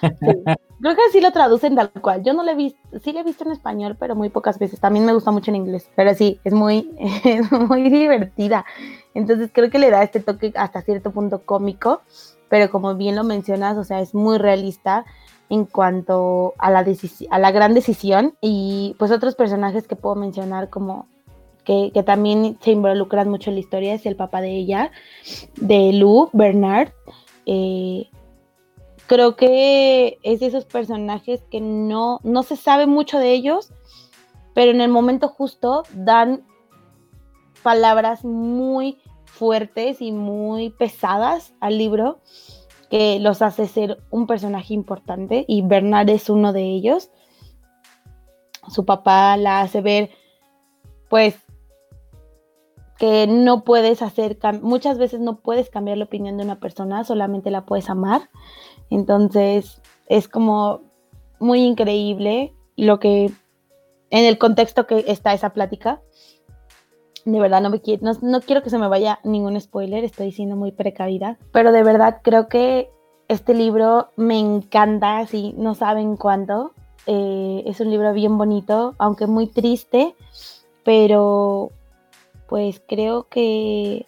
[0.00, 2.22] Creo que así lo traducen tal cual.
[2.22, 4.80] Yo no le he visto, sí le he visto en español, pero muy pocas veces.
[4.80, 6.90] También me gusta mucho en inglés, pero sí, es muy,
[7.68, 8.66] muy divertida.
[9.14, 12.02] Entonces creo que le da este toque hasta cierto punto cómico,
[12.48, 15.06] pero como bien lo mencionas, o sea, es muy realista
[15.48, 16.84] en cuanto a la,
[17.30, 18.34] a la gran decisión.
[18.40, 21.06] Y pues otros personajes que puedo mencionar como
[21.66, 24.92] que, también se involucran mucho en la historia, es el papá de ella,
[25.56, 26.92] de Lou, Bernard.
[27.44, 28.08] Eh,
[29.08, 33.72] creo que es de esos personajes que no, no se sabe mucho de ellos,
[34.54, 36.44] pero en el momento justo dan
[37.64, 42.20] palabras muy fuertes y muy pesadas al libro
[42.90, 47.10] que los hace ser un personaje importante y Bernard es uno de ellos.
[48.68, 50.10] Su papá la hace ver
[51.08, 51.36] pues
[52.98, 57.50] que no puedes hacer, muchas veces no puedes cambiar la opinión de una persona, solamente
[57.50, 58.30] la puedes amar.
[58.90, 60.80] Entonces es como
[61.38, 63.30] muy increíble lo que,
[64.10, 66.00] en el contexto que está esa plática.
[67.24, 70.54] De verdad no, me quiero, no, quiero que se me vaya ningún spoiler, estoy siendo
[70.54, 72.88] muy precavida, pero de verdad creo que
[73.28, 76.72] este libro me encanta, así no saben cuánto.
[77.08, 80.14] Eh, es un libro bien bonito, aunque muy triste,
[80.84, 81.72] pero
[82.48, 84.06] pues creo que,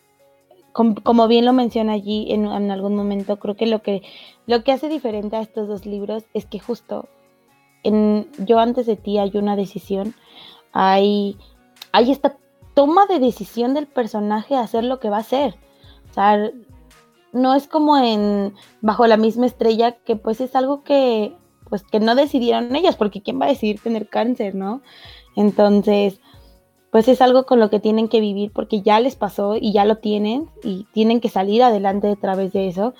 [0.73, 4.03] como, bien lo menciona allí en, algún momento, creo que lo, que
[4.47, 7.09] lo que hace diferente a estos dos libros es que justo
[7.83, 10.15] en Yo antes de ti hay una decisión,
[10.73, 11.37] hay,
[11.93, 12.37] hay esta
[12.75, 15.57] toma de decisión del personaje a hacer lo que va a hacer.
[16.11, 16.51] O sea,
[17.33, 21.35] no es como en Bajo la misma estrella, que pues es algo que
[21.69, 24.81] pues que no decidieron ellos, porque quién va a decidir tener cáncer, ¿no?
[25.37, 26.21] Entonces,
[26.99, 29.85] pues es algo con lo que tienen que vivir porque ya les pasó y ya
[29.85, 32.93] lo tienen y tienen que salir adelante a través de eso.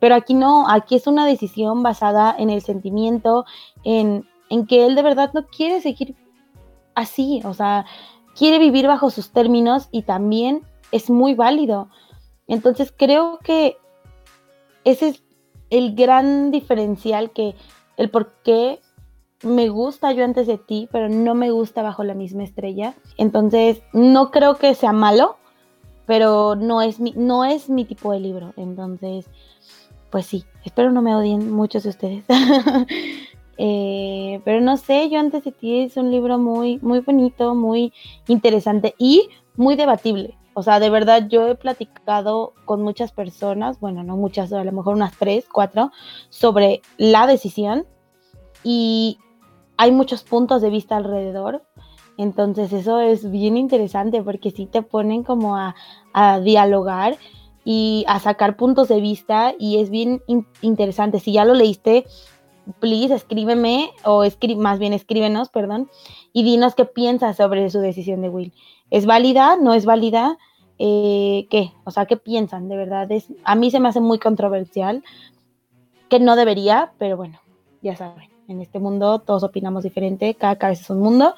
[0.00, 3.46] Pero aquí no, aquí es una decisión basada en el sentimiento,
[3.84, 6.14] en, en que él de verdad no quiere seguir
[6.94, 7.86] así, o sea,
[8.36, 10.60] quiere vivir bajo sus términos y también
[10.92, 11.88] es muy válido.
[12.48, 13.78] Entonces creo que
[14.84, 15.22] ese es
[15.70, 17.54] el gran diferencial que
[17.96, 18.82] el por qué
[19.42, 22.94] me gusta yo antes de ti, pero no me gusta bajo la misma estrella.
[23.16, 25.36] Entonces, no creo que sea malo,
[26.06, 28.52] pero no es mi, no es mi tipo de libro.
[28.56, 29.26] Entonces,
[30.10, 32.24] pues sí, espero no me odien muchos de ustedes.
[33.60, 37.92] Eh, pero no sé, yo antes de ti es un libro muy, muy bonito, muy
[38.28, 40.38] interesante y muy debatible.
[40.54, 44.70] O sea, de verdad yo he platicado con muchas personas, bueno, no muchas, a lo
[44.70, 45.90] mejor unas tres, cuatro,
[46.28, 47.84] sobre la decisión
[48.62, 49.18] y
[49.78, 51.62] hay muchos puntos de vista alrededor.
[52.18, 55.74] Entonces eso es bien interesante porque sí te ponen como a,
[56.42, 57.16] dialogar
[57.64, 60.20] y a sacar puntos de vista y es bien
[60.62, 61.20] interesante.
[61.20, 62.06] Si ya lo leíste,
[62.80, 64.24] please escríbeme o
[64.56, 65.88] más bien escríbenos, perdón,
[66.32, 68.52] y dinos qué piensas sobre su decisión de Will.
[68.90, 69.56] ¿Es válida?
[69.56, 70.38] ¿No es válida?
[70.80, 71.72] Eh, ¿Qué?
[71.84, 72.68] O sea, ¿qué piensan?
[72.68, 75.04] De verdad, es, a mí se me hace muy controversial,
[76.08, 77.38] que no debería, pero bueno,
[77.80, 81.34] ya saben en este mundo todos opinamos diferente, cada cabeza es un mundo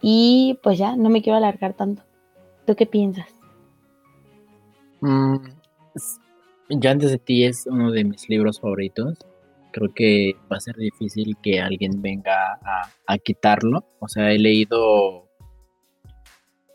[0.00, 2.02] y pues ya, no me quiero alargar tanto.
[2.66, 3.28] ¿Tú qué piensas?
[5.00, 5.36] Mm,
[6.70, 9.18] ya antes de ti es uno de mis libros favoritos.
[9.72, 12.58] Creo que va a ser difícil que alguien venga
[13.06, 13.84] a, quitarlo.
[13.98, 15.28] O sea, he leído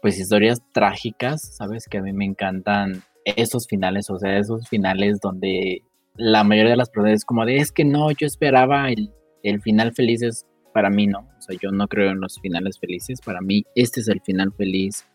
[0.01, 1.85] pues historias trágicas, ¿sabes?
[1.89, 5.83] Que a mí me encantan esos finales, o sea, esos finales donde
[6.15, 9.61] la mayoría de las personas es como de, es que no, yo esperaba el el
[9.61, 11.19] final feliz es para mí no.
[11.19, 13.21] O sea, yo no creo en los finales felices.
[13.21, 15.05] Para mí, este es el final feliz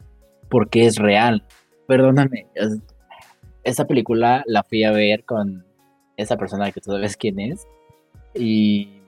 [0.50, 1.44] porque es real.
[1.86, 2.46] Perdóname.
[3.62, 5.64] esa película la fui a ver con
[6.16, 7.66] esa persona que tú sabes quién es.
[8.34, 9.00] Y,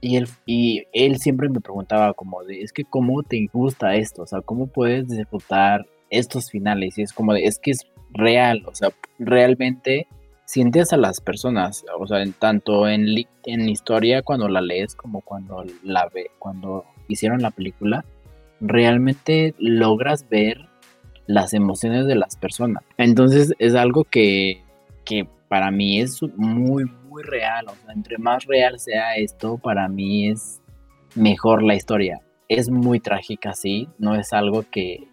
[0.00, 4.22] y, él, y él siempre me preguntaba como de, es que cómo te gusta esto,
[4.22, 6.98] o sea, cómo puedes disfrutar estos finales.
[6.98, 10.06] Y es como de, es que es real, o sea, realmente
[10.52, 13.06] sientes a las personas, o sea, en, tanto en,
[13.46, 18.04] en historia cuando la lees como cuando la ve, cuando hicieron la película,
[18.60, 20.68] realmente logras ver
[21.26, 22.84] las emociones de las personas.
[22.98, 24.62] Entonces es algo que,
[25.06, 27.68] que para mí es muy, muy real.
[27.68, 30.60] O sea, entre más real sea esto, para mí es
[31.14, 32.20] mejor la historia.
[32.50, 33.88] Es muy trágica, sí.
[33.98, 35.08] No es algo que,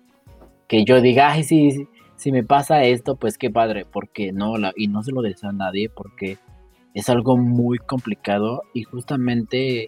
[0.67, 1.87] que yo diga, ay, sí, sí
[2.19, 5.51] si me pasa esto, pues qué padre, porque no, la, y no se lo deseo
[5.51, 6.37] a nadie, porque
[6.93, 9.87] es algo muy complicado y justamente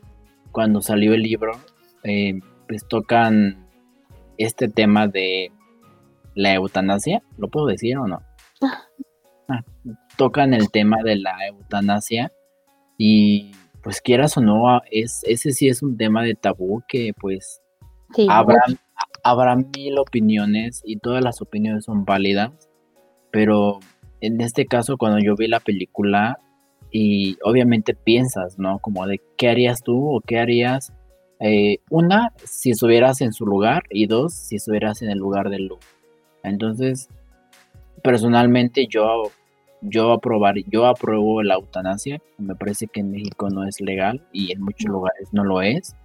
[0.53, 1.51] cuando salió el libro,
[2.03, 3.67] eh, pues tocan
[4.37, 5.51] este tema de
[6.33, 8.21] la eutanasia, ¿lo puedo decir o no?
[9.49, 9.65] Ah,
[10.15, 12.31] tocan el tema de la eutanasia
[12.97, 13.51] y
[13.83, 17.61] pues quieras o no, es, ese sí es un tema de tabú que pues
[18.29, 18.63] habrá,
[19.23, 22.51] habrá mil opiniones y todas las opiniones son válidas,
[23.31, 23.79] pero
[24.21, 26.39] en este caso cuando yo vi la película
[26.91, 28.79] y obviamente piensas, ¿no?
[28.79, 30.91] Como de qué harías tú o qué harías
[31.43, 35.57] Eh, una, si estuvieras en su lugar y dos, si estuvieras en el lugar de
[35.57, 35.79] Lu.
[36.43, 37.09] Entonces,
[38.03, 39.31] personalmente yo,
[39.81, 42.21] yo, aprobar, yo apruebo la eutanasia.
[42.37, 45.95] Me parece que en México no es legal y en muchos lugares no lo es.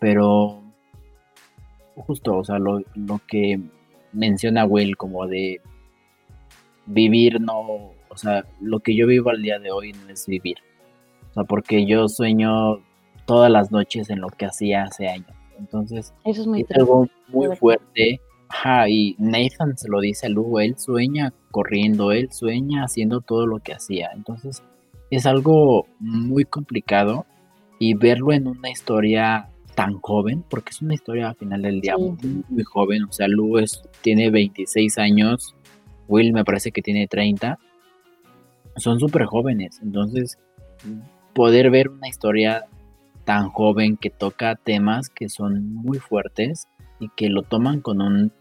[0.00, 0.62] Pero
[1.96, 3.60] justo, o sea, lo, lo que
[4.12, 5.60] menciona Will como de
[6.86, 7.60] vivir no,
[8.08, 10.58] o sea, lo que yo vivo al día de hoy no es vivir.
[11.30, 12.80] O sea, porque yo sueño
[13.26, 15.30] todas las noches en lo que hacía hace años.
[15.58, 18.20] Entonces, Eso es, muy es algo muy fuerte.
[18.48, 23.46] Ajá, y Nathan se lo dice a Lugo, él sueña corriendo, él sueña haciendo todo
[23.46, 24.10] lo que hacía.
[24.14, 24.62] Entonces,
[25.10, 27.26] es algo muy complicado
[27.78, 31.96] y verlo en una historia tan joven, porque es una historia al final del día
[31.98, 33.62] muy, joven, o sea, Lu
[34.00, 35.54] tiene 26 años,
[36.08, 37.58] Will me parece que tiene 30,
[38.76, 40.38] son súper jóvenes, entonces
[41.34, 42.64] poder ver una historia
[43.24, 46.68] tan joven que toca temas que son muy fuertes
[46.98, 48.32] y que lo toman con un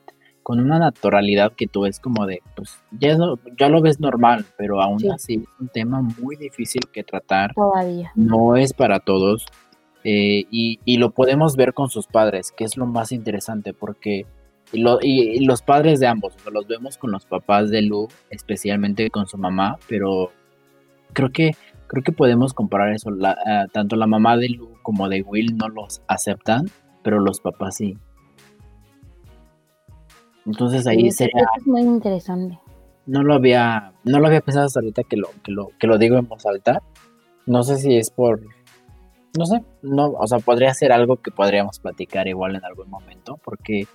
[0.42, 3.18] con una naturalidad que tú ves como de, pues ya,
[3.60, 7.52] ya lo ves normal, pero aún así es un tema muy difícil que tratar.
[7.56, 8.12] Todavía.
[8.14, 9.48] No es para todos.
[10.08, 14.28] Eh, y, lo podemos ver con sus padres, que es lo más interesante, porque
[14.72, 19.40] y, los padres de ambos, los vemos con los papás de Lu, especialmente con su
[19.40, 20.32] mamá, pero
[21.14, 21.56] creo que
[21.88, 23.10] creo que podemos comparar eso.
[23.10, 26.70] Eh, tanto la mamá de Lu como de Will no los aceptan,
[27.02, 27.98] pero los papás sí.
[30.46, 31.48] Entonces ahí sería.
[31.58, 32.60] Es muy interesante.
[33.08, 35.98] No lo había, no lo había pensado hasta ahorita que lo, que lo, que lo
[35.98, 36.84] digo en voz alta.
[37.48, 38.42] No sé si es por
[39.38, 43.40] no sé, no, o sea, podría ser algo que podríamos platicar igual en algún momento,
[43.44, 43.88] porque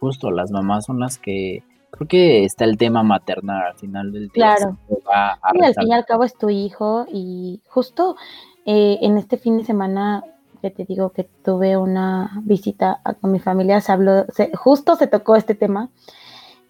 [0.00, 4.28] justo las mamás son las que creo que está el tema maternal al final del
[4.28, 4.56] día.
[4.56, 4.76] Claro.
[5.10, 8.16] al fin y al cabo es tu hijo y justo
[8.64, 10.24] eh, en este fin de semana
[10.60, 15.36] que te digo que tuve una visita con mi familia, se habló, justo se tocó
[15.36, 15.88] este tema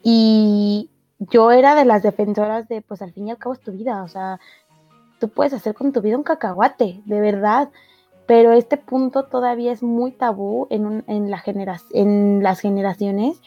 [0.03, 3.73] y yo era de las defensoras de, pues al fin y al cabo es tu
[3.73, 4.39] vida, o sea,
[5.18, 7.71] tú puedes hacer con tu vida un cacahuate, de verdad
[8.31, 11.43] pero este punto todavía es muy tabú en, en, la
[11.93, 13.43] en las generaciones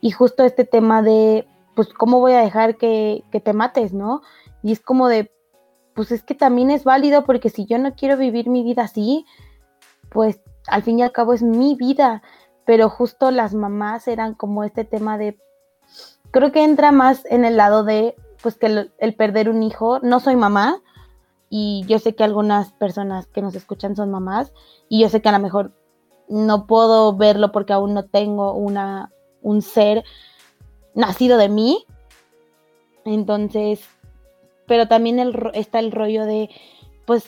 [0.00, 4.22] y justo este tema de, pues, ¿cómo voy a dejar que, que te mates, no?
[4.62, 5.32] Y es como de,
[5.92, 9.26] pues es que también es válido porque si yo no quiero vivir mi vida así,
[10.08, 12.22] pues al fin y al cabo es mi vida,
[12.64, 15.36] pero justo las mamás eran como este tema de,
[16.30, 20.20] creo que entra más en el lado de, pues que el perder un hijo, no
[20.20, 20.80] soy mamá,
[21.50, 24.52] y yo sé que algunas personas que nos escuchan son mamás
[24.88, 25.72] y yo sé que a lo mejor
[26.28, 29.10] no puedo verlo porque aún no tengo una,
[29.42, 30.04] un ser
[30.94, 31.84] nacido de mí.
[33.04, 33.80] Entonces,
[34.66, 35.18] pero también
[35.54, 36.50] está el rollo de,
[37.06, 37.24] pues,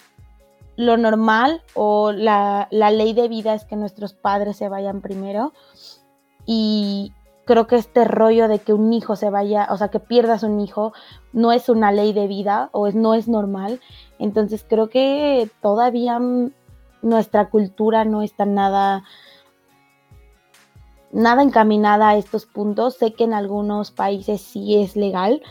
[0.76, 5.54] lo normal o la, la ley de vida es que nuestros padres se vayan primero.
[6.44, 7.12] Y,
[7.50, 10.60] creo que este rollo de que un hijo se vaya, o sea, que pierdas un
[10.60, 10.92] hijo,
[11.32, 13.80] no es una ley de vida o es, no es normal.
[14.20, 16.20] Entonces creo que todavía
[17.02, 19.02] nuestra cultura no está nada,
[21.10, 22.96] nada encaminada a estos puntos.
[22.96, 25.42] Sé que en algunos países sí es legal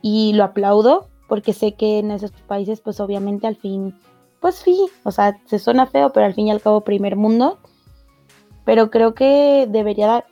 [0.00, 3.94] y lo aplaudo porque sé que en esos países pues obviamente al fin,
[4.40, 7.58] pues sí, o sea, se suena feo, pero al fin y al cabo primer mundo.
[8.64, 10.24] Pero creo que debería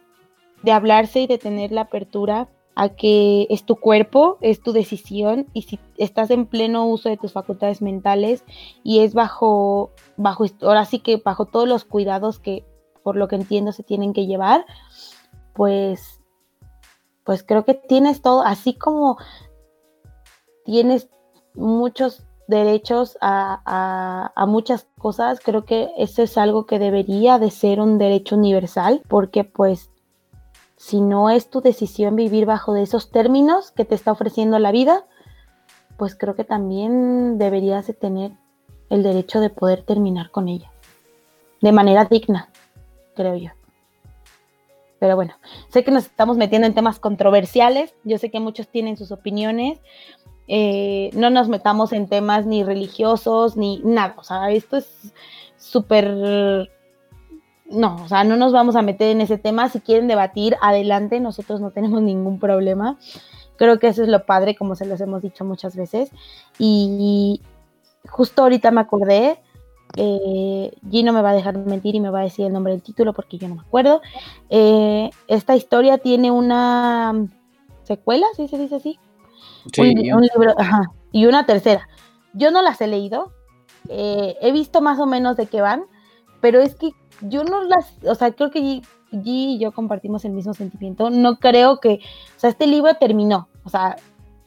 [0.63, 5.47] de hablarse y de tener la apertura a que es tu cuerpo, es tu decisión
[5.53, 8.45] y si estás en pleno uso de tus facultades mentales
[8.83, 12.65] y es bajo, bajo, ahora sí que bajo todos los cuidados que
[13.03, 14.65] por lo que entiendo se tienen que llevar,
[15.53, 16.21] pues,
[17.25, 19.19] pues creo que tienes todo, así como
[20.65, 21.09] tienes
[21.55, 27.81] muchos derechos a, a, muchas cosas, creo que eso es algo que debería de ser
[27.81, 29.92] un derecho universal, porque pues
[30.83, 34.73] si no es tu decisión vivir bajo de esos términos que te está ofreciendo la
[34.73, 35.07] vida,
[35.97, 38.33] pues creo que también deberías de tener
[38.91, 40.73] el derecho de poder terminar con ella.
[41.61, 42.49] De manera digna,
[43.15, 43.51] creo yo.
[44.99, 45.35] Pero bueno,
[45.69, 49.79] sé que nos estamos metiendo en temas controversiales, yo sé que muchos tienen sus opiniones,
[50.49, 55.15] eh, no nos metamos en temas ni religiosos ni nada, o sea, esto es
[55.57, 56.69] súper
[57.73, 59.69] no, o sea, no nos vamos a meter en ese tema.
[59.69, 62.99] Si quieren debatir, adelante, nosotros no tenemos ningún problema.
[63.57, 66.11] Creo que eso es lo padre, como se los hemos dicho muchas veces.
[66.59, 67.41] Y
[68.09, 69.39] justo ahorita me acordé,
[69.97, 72.83] eh, Gino me va a dejar mentir y me va a decir el nombre del
[72.83, 74.01] título porque yo no me acuerdo.
[74.51, 77.27] Eh, esta historia tiene una
[77.85, 78.99] secuela, ¿sí se dice así?
[79.73, 81.89] Sí, un, libro, ajá, y una tercera.
[82.33, 83.33] Yo no las he leído,
[83.89, 85.85] eh, he visto más o menos de qué van,
[86.41, 86.93] pero es que
[87.23, 91.11] yo no las, o sea, creo que G, y yo compartimos el mismo sentimiento.
[91.11, 92.01] No creo que,
[92.37, 93.97] o sea, este libro terminó, o sea,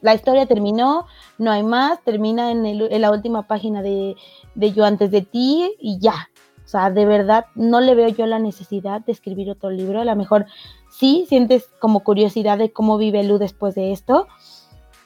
[0.02, 1.06] la historia terminó,
[1.38, 4.16] no hay más, termina en, en la última página de,
[4.54, 6.30] de Yo antes de ti y ya.
[6.64, 10.02] O sea, de verdad no le veo yo la necesidad de escribir otro libro.
[10.02, 10.46] A lo mejor
[10.90, 14.28] sí sientes como curiosidad de cómo vive Lu después de esto.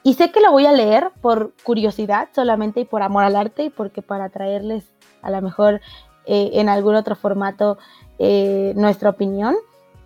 [0.04, 3.64] Y sé que lo voy a leer por curiosidad solamente y por amor al arte
[3.64, 4.86] y porque para traerles
[5.22, 5.82] a lo mejor
[6.26, 7.78] eh, en algún otro formato
[8.18, 9.56] eh, nuestra opinión,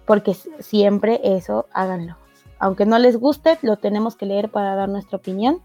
[0.06, 2.18] porque siempre eso háganlo.
[2.60, 5.62] Aunque no les guste, lo tenemos que leer para dar nuestra opinión.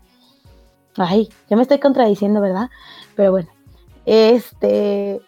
[0.97, 2.71] Ay, ya me estoy contradiciendo, ¿verdad?
[3.15, 3.49] Pero bueno,
[4.05, 5.21] este,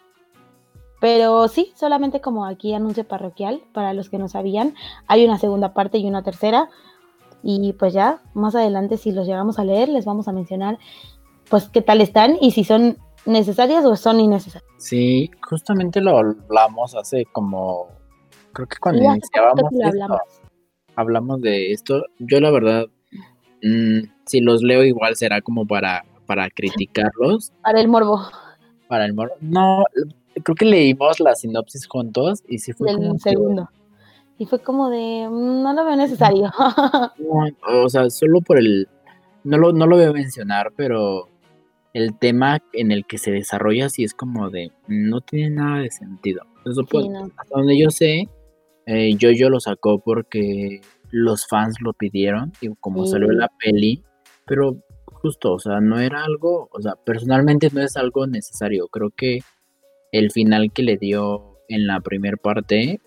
[0.99, 4.75] pero sí, solamente como aquí anuncio parroquial, para los que no sabían,
[5.07, 6.69] hay una segunda parte y una tercera.
[7.41, 10.77] Y pues ya, más adelante, si los llegamos a leer, les vamos a mencionar
[11.49, 14.71] pues qué tal están y si son necesarias o son innecesarias.
[14.77, 17.89] Sí, justamente lo hablamos hace como,
[18.53, 19.71] creo que cuando iniciábamos
[20.95, 21.41] hablamos.
[21.41, 22.03] de esto.
[22.19, 22.85] Yo la verdad,
[23.63, 27.51] mm, si los leo igual será como para, para criticarlos.
[27.61, 28.21] Para el morbo.
[28.87, 29.35] Para el morbo.
[29.41, 29.83] No,
[30.43, 33.69] creo que leímos la sinopsis juntos y sí fue como segundo.
[34.37, 36.51] Y fue como de, mm, no lo veo necesario.
[37.67, 38.89] o sea, solo por el,
[39.43, 41.30] no lo, no lo veo mencionar, pero
[41.93, 45.91] el tema en el que se desarrolla sí es como de, no tiene nada de
[45.91, 46.43] sentido.
[46.65, 48.29] Eso Hasta donde yo sé,
[48.85, 54.03] eh, yo yo lo sacó porque los fans lo pidieron y como salió la peli,
[54.45, 58.87] pero justo, o sea, no era algo, o sea, personalmente no es algo necesario.
[58.87, 59.39] Creo que
[60.11, 62.99] el final que le dio en la primera parte,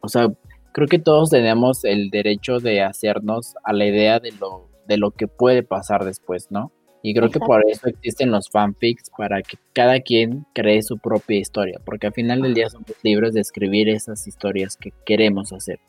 [0.00, 0.28] o sea,
[0.72, 5.12] creo que todos tenemos el derecho de hacernos a la idea de lo, de lo
[5.12, 6.72] que puede pasar después, ¿no?
[7.06, 11.36] Y creo que por eso existen los fanfics, para que cada quien cree su propia
[11.36, 15.80] historia, porque al final del día somos libres de escribir esas historias que queremos hacer.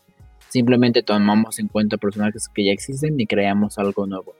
[0.50, 4.36] Simplemente tomamos en cuenta personajes que ya existen y creamos algo nuevo.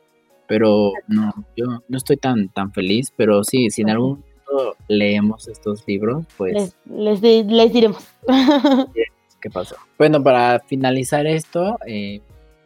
[0.50, 5.48] Pero no, yo no estoy tan, tan feliz, pero sí, si en algún momento leemos
[5.48, 6.76] estos libros, pues...
[6.88, 8.06] Les, les, diremos.
[9.40, 9.78] ¿Qué pasó?
[9.98, 12.20] Bueno, para finalizar esto, eh,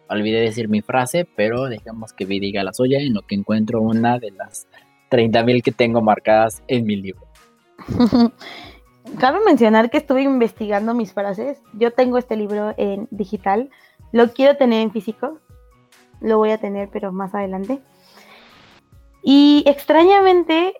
[0.10, 3.82] olvidé decir mi frase, pero dejamos que vi diga la suya en lo que encuentro
[3.82, 4.68] una de las
[5.12, 7.28] 30.000 que tengo marcadas en mi libro.
[9.20, 11.62] Cabe mencionar que estuve investigando mis frases.
[11.74, 13.70] Yo tengo este libro en digital.
[14.12, 15.40] Lo quiero tener en físico.
[16.22, 17.82] Lo voy a tener, pero más adelante.
[19.24, 20.76] Y extrañamente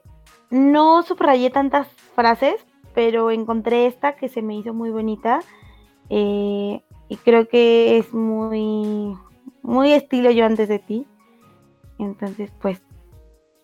[0.50, 2.56] no subrayé tantas frases,
[2.94, 5.40] pero encontré esta que se me hizo muy bonita.
[6.10, 9.18] Eh, y creo que es muy,
[9.64, 11.08] muy estilo yo antes de ti.
[11.98, 12.82] Entonces, pues,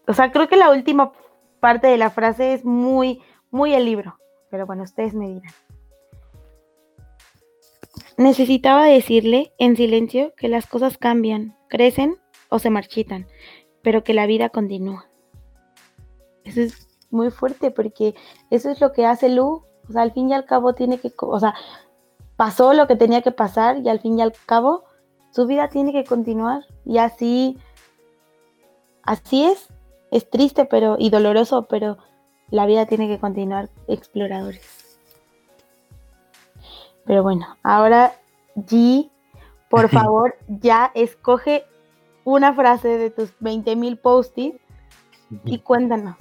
[0.07, 1.13] o sea, creo que la última
[1.59, 3.21] parte de la frase es muy,
[3.51, 4.17] muy el libro.
[4.49, 5.53] Pero bueno, ustedes me dirán.
[8.17, 12.17] Necesitaba decirle en silencio que las cosas cambian, crecen
[12.49, 13.27] o se marchitan,
[13.83, 15.09] pero que la vida continúa.
[16.43, 18.15] Eso es muy fuerte porque
[18.49, 19.65] eso es lo que hace Lu.
[19.87, 21.53] O sea, al fin y al cabo tiene que, o sea,
[22.35, 24.83] pasó lo que tenía que pasar y al fin y al cabo
[25.31, 26.65] su vida tiene que continuar.
[26.85, 27.57] Y así
[29.03, 29.67] así es.
[30.11, 31.97] Es triste pero y doloroso pero
[32.49, 34.99] la vida tiene que continuar exploradores.
[37.05, 38.13] Pero bueno ahora
[38.55, 39.09] G
[39.69, 41.65] por favor ya escoge
[42.23, 44.59] una frase de tus 20.000 post-its
[45.43, 46.15] y cuéntanos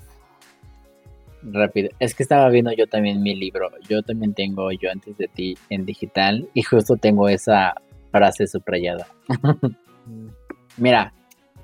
[1.53, 1.91] rápido.
[1.99, 3.71] Es que estaba viendo yo también mi libro.
[3.89, 7.75] Yo también tengo Yo antes de ti en digital y justo tengo esa
[8.11, 9.07] frase subrayada.
[10.77, 11.13] Mira,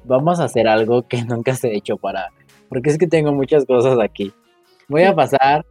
[0.05, 2.29] vamos a hacer algo que nunca se ha hecho para...
[2.69, 4.33] Porque es que tengo muchas cosas aquí.
[4.89, 5.65] Voy a pasar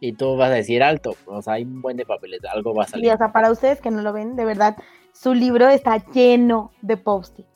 [0.00, 1.14] y tú vas a decir alto.
[1.26, 3.12] O sea, hay un buen de papeles, algo va a salir.
[3.12, 4.76] Y sea, para ustedes que no lo ven, de verdad,
[5.12, 7.46] su libro está lleno de post-it.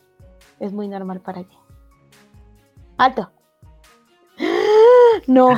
[0.61, 1.59] Es muy normal para ella.
[2.99, 3.33] Alto.
[5.27, 5.49] No.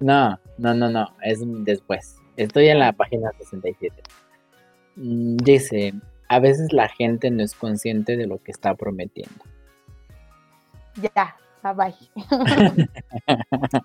[0.00, 2.16] No, no, no, no, es después.
[2.36, 4.02] Estoy en la página 67.
[4.96, 5.94] Mm, dice,
[6.28, 9.44] a veces la gente no es consciente de lo que está prometiendo.
[11.00, 11.94] Ya, bye.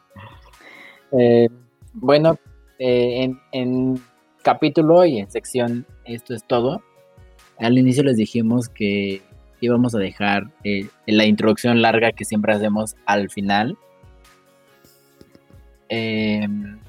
[1.12, 1.50] eh,
[1.94, 2.38] bueno,
[2.80, 4.02] eh, en, en,
[4.44, 6.82] capítulo y en sección esto es todo.
[7.60, 9.22] Al inicio les dijimos que
[9.62, 13.78] íbamos a dejar eh, la introducción larga que siempre hacemos al final
[15.90, 16.80] Em,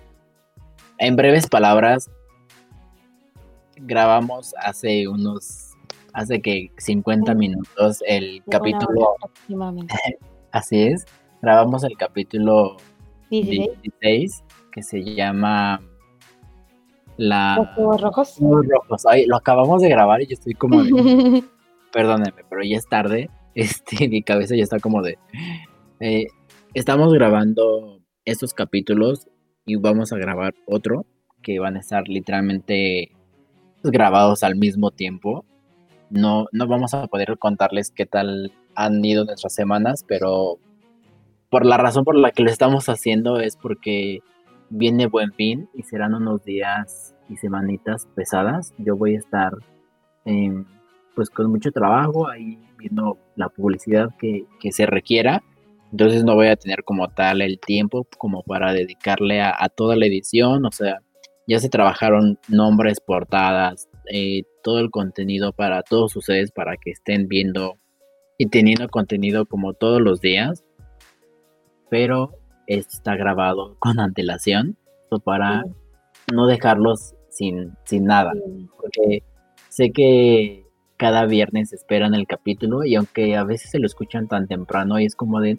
[0.98, 2.10] en breves palabras,
[3.76, 5.74] grabamos hace unos,
[6.12, 9.14] hace que 50 minutos el capítulo.
[10.52, 11.06] así es,
[11.42, 12.76] grabamos el capítulo
[13.30, 14.44] 16.
[14.72, 15.80] que se llama
[17.16, 17.68] la...
[17.76, 18.36] Los rojos.
[18.38, 19.06] Huevos rojos.
[19.06, 21.42] Ay, lo acabamos de grabar y yo estoy como de...
[21.92, 23.30] Perdónenme, pero ya es tarde.
[23.54, 25.18] Este, mi cabeza ya está como de...
[25.98, 26.28] eh,
[26.74, 27.97] estamos grabando
[28.30, 29.26] estos capítulos
[29.64, 31.06] y vamos a grabar otro
[31.42, 33.10] que van a estar literalmente
[33.82, 35.44] grabados al mismo tiempo.
[36.10, 40.58] No, no vamos a poder contarles qué tal han ido nuestras semanas, pero
[41.50, 44.20] por la razón por la que lo estamos haciendo es porque
[44.70, 48.74] viene buen fin y serán unos días y semanitas pesadas.
[48.78, 49.52] Yo voy a estar
[50.24, 50.64] em,
[51.14, 55.42] pues con mucho trabajo ahí viendo la publicidad que, que se requiera.
[55.90, 59.96] Entonces no voy a tener como tal el tiempo como para dedicarle a, a toda
[59.96, 60.64] la edición.
[60.66, 61.00] O sea,
[61.46, 67.26] ya se trabajaron nombres, portadas, eh, todo el contenido para todos ustedes para que estén
[67.28, 67.78] viendo
[68.36, 70.62] y teniendo contenido como todos los días.
[71.90, 72.32] Pero
[72.66, 74.76] esto está grabado con antelación
[75.24, 75.70] para Sí.
[76.34, 78.32] no dejarlos sin, sin nada.
[78.34, 78.68] Sí.
[78.76, 79.22] Porque
[79.70, 80.64] sé que
[80.98, 85.06] cada viernes esperan el capítulo y aunque a veces se lo escuchan tan temprano y
[85.06, 85.58] es como de,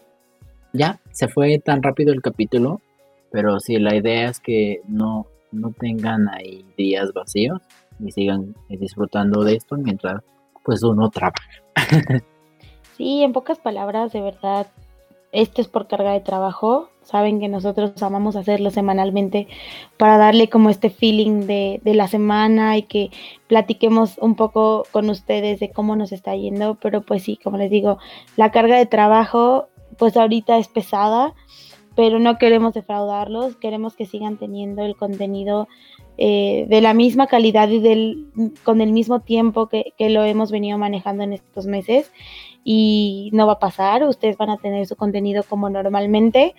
[0.74, 2.82] ya, se fue tan rápido el capítulo,
[3.32, 7.62] pero sí, la idea es que no, no tengan ahí días vacíos
[8.00, 10.22] y sigan disfrutando de esto mientras
[10.64, 11.44] pues uno trabaja.
[12.98, 14.68] Sí, en pocas palabras, de verdad,
[15.32, 16.90] esto es por carga de trabajo.
[17.02, 19.48] Saben que nosotros amamos hacerlo semanalmente
[19.96, 23.10] para darle como este feeling de, de la semana y que
[23.48, 26.76] platiquemos un poco con ustedes de cómo nos está yendo.
[26.76, 28.00] Pero pues sí, como les digo,
[28.36, 31.36] la carga de trabajo pues ahorita es pesada,
[31.96, 35.68] pero no queremos defraudarlos, queremos que sigan teniendo el contenido
[36.18, 38.32] eh, de la misma calidad y del,
[38.64, 42.12] con el mismo tiempo que, que lo hemos venido manejando en estos meses.
[42.64, 46.56] Y no va a pasar, ustedes van a tener su contenido como normalmente,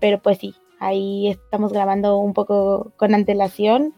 [0.00, 3.94] pero pues sí, ahí estamos grabando un poco con antelación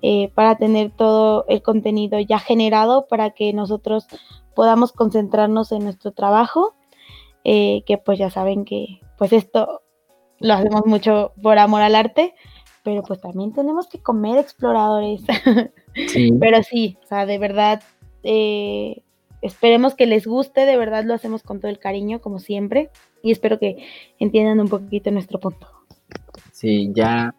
[0.00, 4.06] eh, para tener todo el contenido ya generado para que nosotros
[4.54, 6.74] podamos concentrarnos en nuestro trabajo,
[7.50, 9.80] eh, que pues ya saben que pues esto
[10.38, 12.34] lo hacemos mucho por amor al arte,
[12.82, 15.22] pero pues también tenemos que comer exploradores.
[16.06, 17.82] Sí, Pero sí, o sea, de verdad,
[18.22, 19.02] eh,
[19.42, 22.90] esperemos que les guste, de verdad lo hacemos con todo el cariño, como siempre,
[23.20, 23.84] y espero que
[24.20, 25.66] entiendan un poquito nuestro punto.
[26.52, 27.34] sí, ya,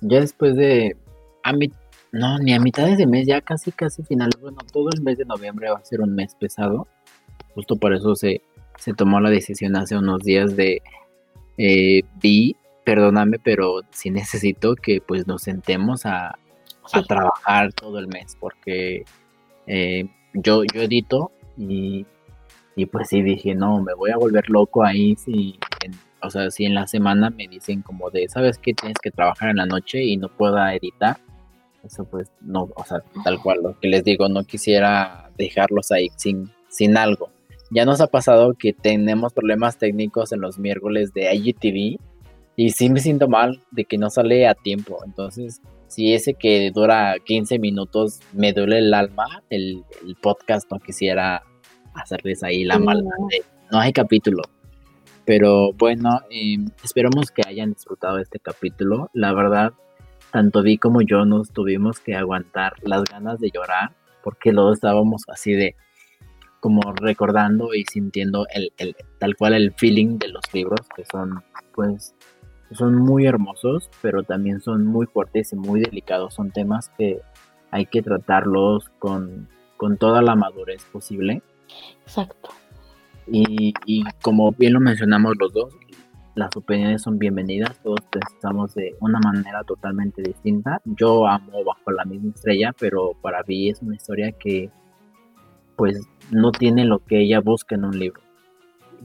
[0.00, 0.96] ya después de,
[1.44, 1.70] a mi,
[2.10, 5.24] no, ni a mitades de mes, ya casi, casi final, bueno, todo el mes de
[5.26, 6.88] noviembre va a ser un mes pesado,
[7.54, 8.42] justo por eso se,
[8.80, 10.82] se tomó la decisión hace unos días de,
[11.58, 16.38] eh, vi, perdóname, pero sí necesito que pues nos sentemos a,
[16.92, 19.04] a trabajar todo el mes porque
[19.66, 22.06] eh, yo, yo edito y,
[22.74, 26.50] y pues sí dije, no, me voy a volver loco ahí si, en- o sea,
[26.50, 28.74] si en la semana me dicen como de, ¿sabes qué?
[28.74, 31.18] Tienes que trabajar en la noche y no pueda editar.
[31.82, 36.08] Eso pues no, o sea, tal cual, lo que les digo, no quisiera dejarlos ahí
[36.16, 37.30] sin, sin algo.
[37.70, 42.00] Ya nos ha pasado que tenemos problemas técnicos en los miércoles de IGTV
[42.56, 44.98] y sí me siento mal de que no sale a tiempo.
[45.04, 50.78] Entonces, si ese que dura 15 minutos me duele el alma, el, el podcast no
[50.80, 51.42] quisiera
[51.94, 54.42] hacerles ahí la maldad de no hay capítulo.
[55.24, 59.10] Pero bueno, eh, esperamos que hayan disfrutado este capítulo.
[59.12, 59.72] La verdad,
[60.32, 65.22] tanto Vi como yo nos tuvimos que aguantar las ganas de llorar porque luego estábamos
[65.28, 65.76] así de
[66.60, 71.42] como recordando y sintiendo el, el- tal cual el feeling de los libros que son
[71.74, 72.14] pues
[72.72, 77.20] son muy hermosos pero también son muy fuertes y muy delicados son temas que
[77.72, 81.42] hay que tratarlos con, con toda la madurez posible
[82.04, 82.50] exacto.
[83.26, 85.72] y, y como bien lo mencionamos los dos,
[86.36, 90.80] las opiniones son bienvenidas, todos pensamos de una manera totalmente distinta.
[90.84, 94.70] Yo amo Bajo la misma estrella, pero para mí es una historia que
[95.80, 95.98] pues
[96.30, 98.20] no tiene lo que ella busca en un libro.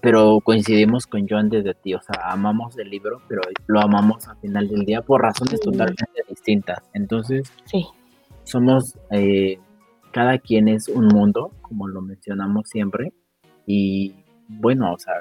[0.01, 4.35] Pero coincidimos con Joan desde ti, o sea, amamos el libro, pero lo amamos al
[4.39, 5.71] final del día por razones Sí.
[5.71, 6.79] totalmente distintas.
[6.93, 7.85] Entonces, Sí,
[8.43, 9.57] somos, eh,
[10.11, 13.13] cada quien es un mundo, como lo mencionamos siempre,
[13.65, 14.13] y
[14.49, 15.13] bueno, o sea,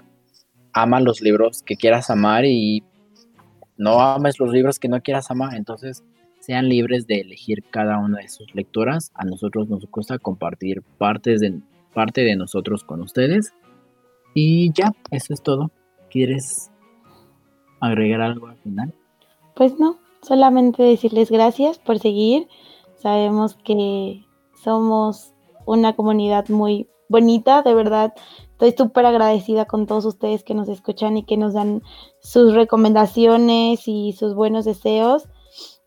[0.73, 2.83] ama los libros que quieras amar y
[3.77, 6.03] no ames los libros que no quieras amar, entonces
[6.45, 9.13] sean libres de elegir cada una de sus lecturas.
[9.15, 11.61] A nosotros nos gusta compartir partes de,
[11.93, 13.53] parte de nosotros con ustedes.
[14.35, 15.71] Y ya, eso es todo.
[16.11, 16.71] ¿Quieres
[17.81, 18.93] agregar algo al final?
[19.55, 22.49] pues no, solamente decirles gracias por seguir.
[22.97, 24.25] Sabemos que
[24.63, 25.33] somos
[25.65, 28.15] una comunidad muy bonita, de verdad.
[28.53, 31.83] estoy súper agradecida con todos ustedes que nos escuchan y que nos dan
[32.21, 35.29] sus recomendaciones y sus buenos deseos.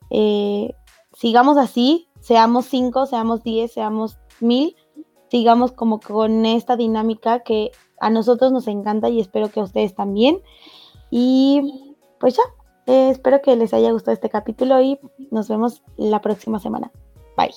[0.10, 0.74] Eh,
[1.14, 4.76] sigamos así, seamos cinco, seamos diez, seamos mil,
[5.30, 9.96] sigamos como con esta dinámica que a nosotros nos encanta y espero que a ustedes
[9.96, 10.42] también.
[11.10, 12.44] Y pues ya,
[12.86, 15.00] eh, espero que les haya gustado este capítulo y
[15.32, 16.92] nos vemos la próxima semana.
[17.36, 17.54] Bye.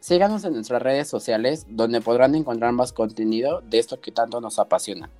[0.00, 4.58] Síganos en nuestras redes sociales donde podrán encontrar más contenido de esto que tanto nos
[4.58, 5.10] apasiona.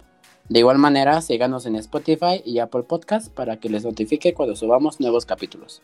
[0.48, 5.00] De igual manera, síganos en Spotify y Apple Podcast para que les notifique cuando subamos
[5.00, 5.82] nuevos capítulos.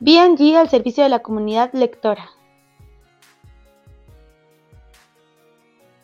[0.00, 2.30] BNG al servicio de la comunidad lectora.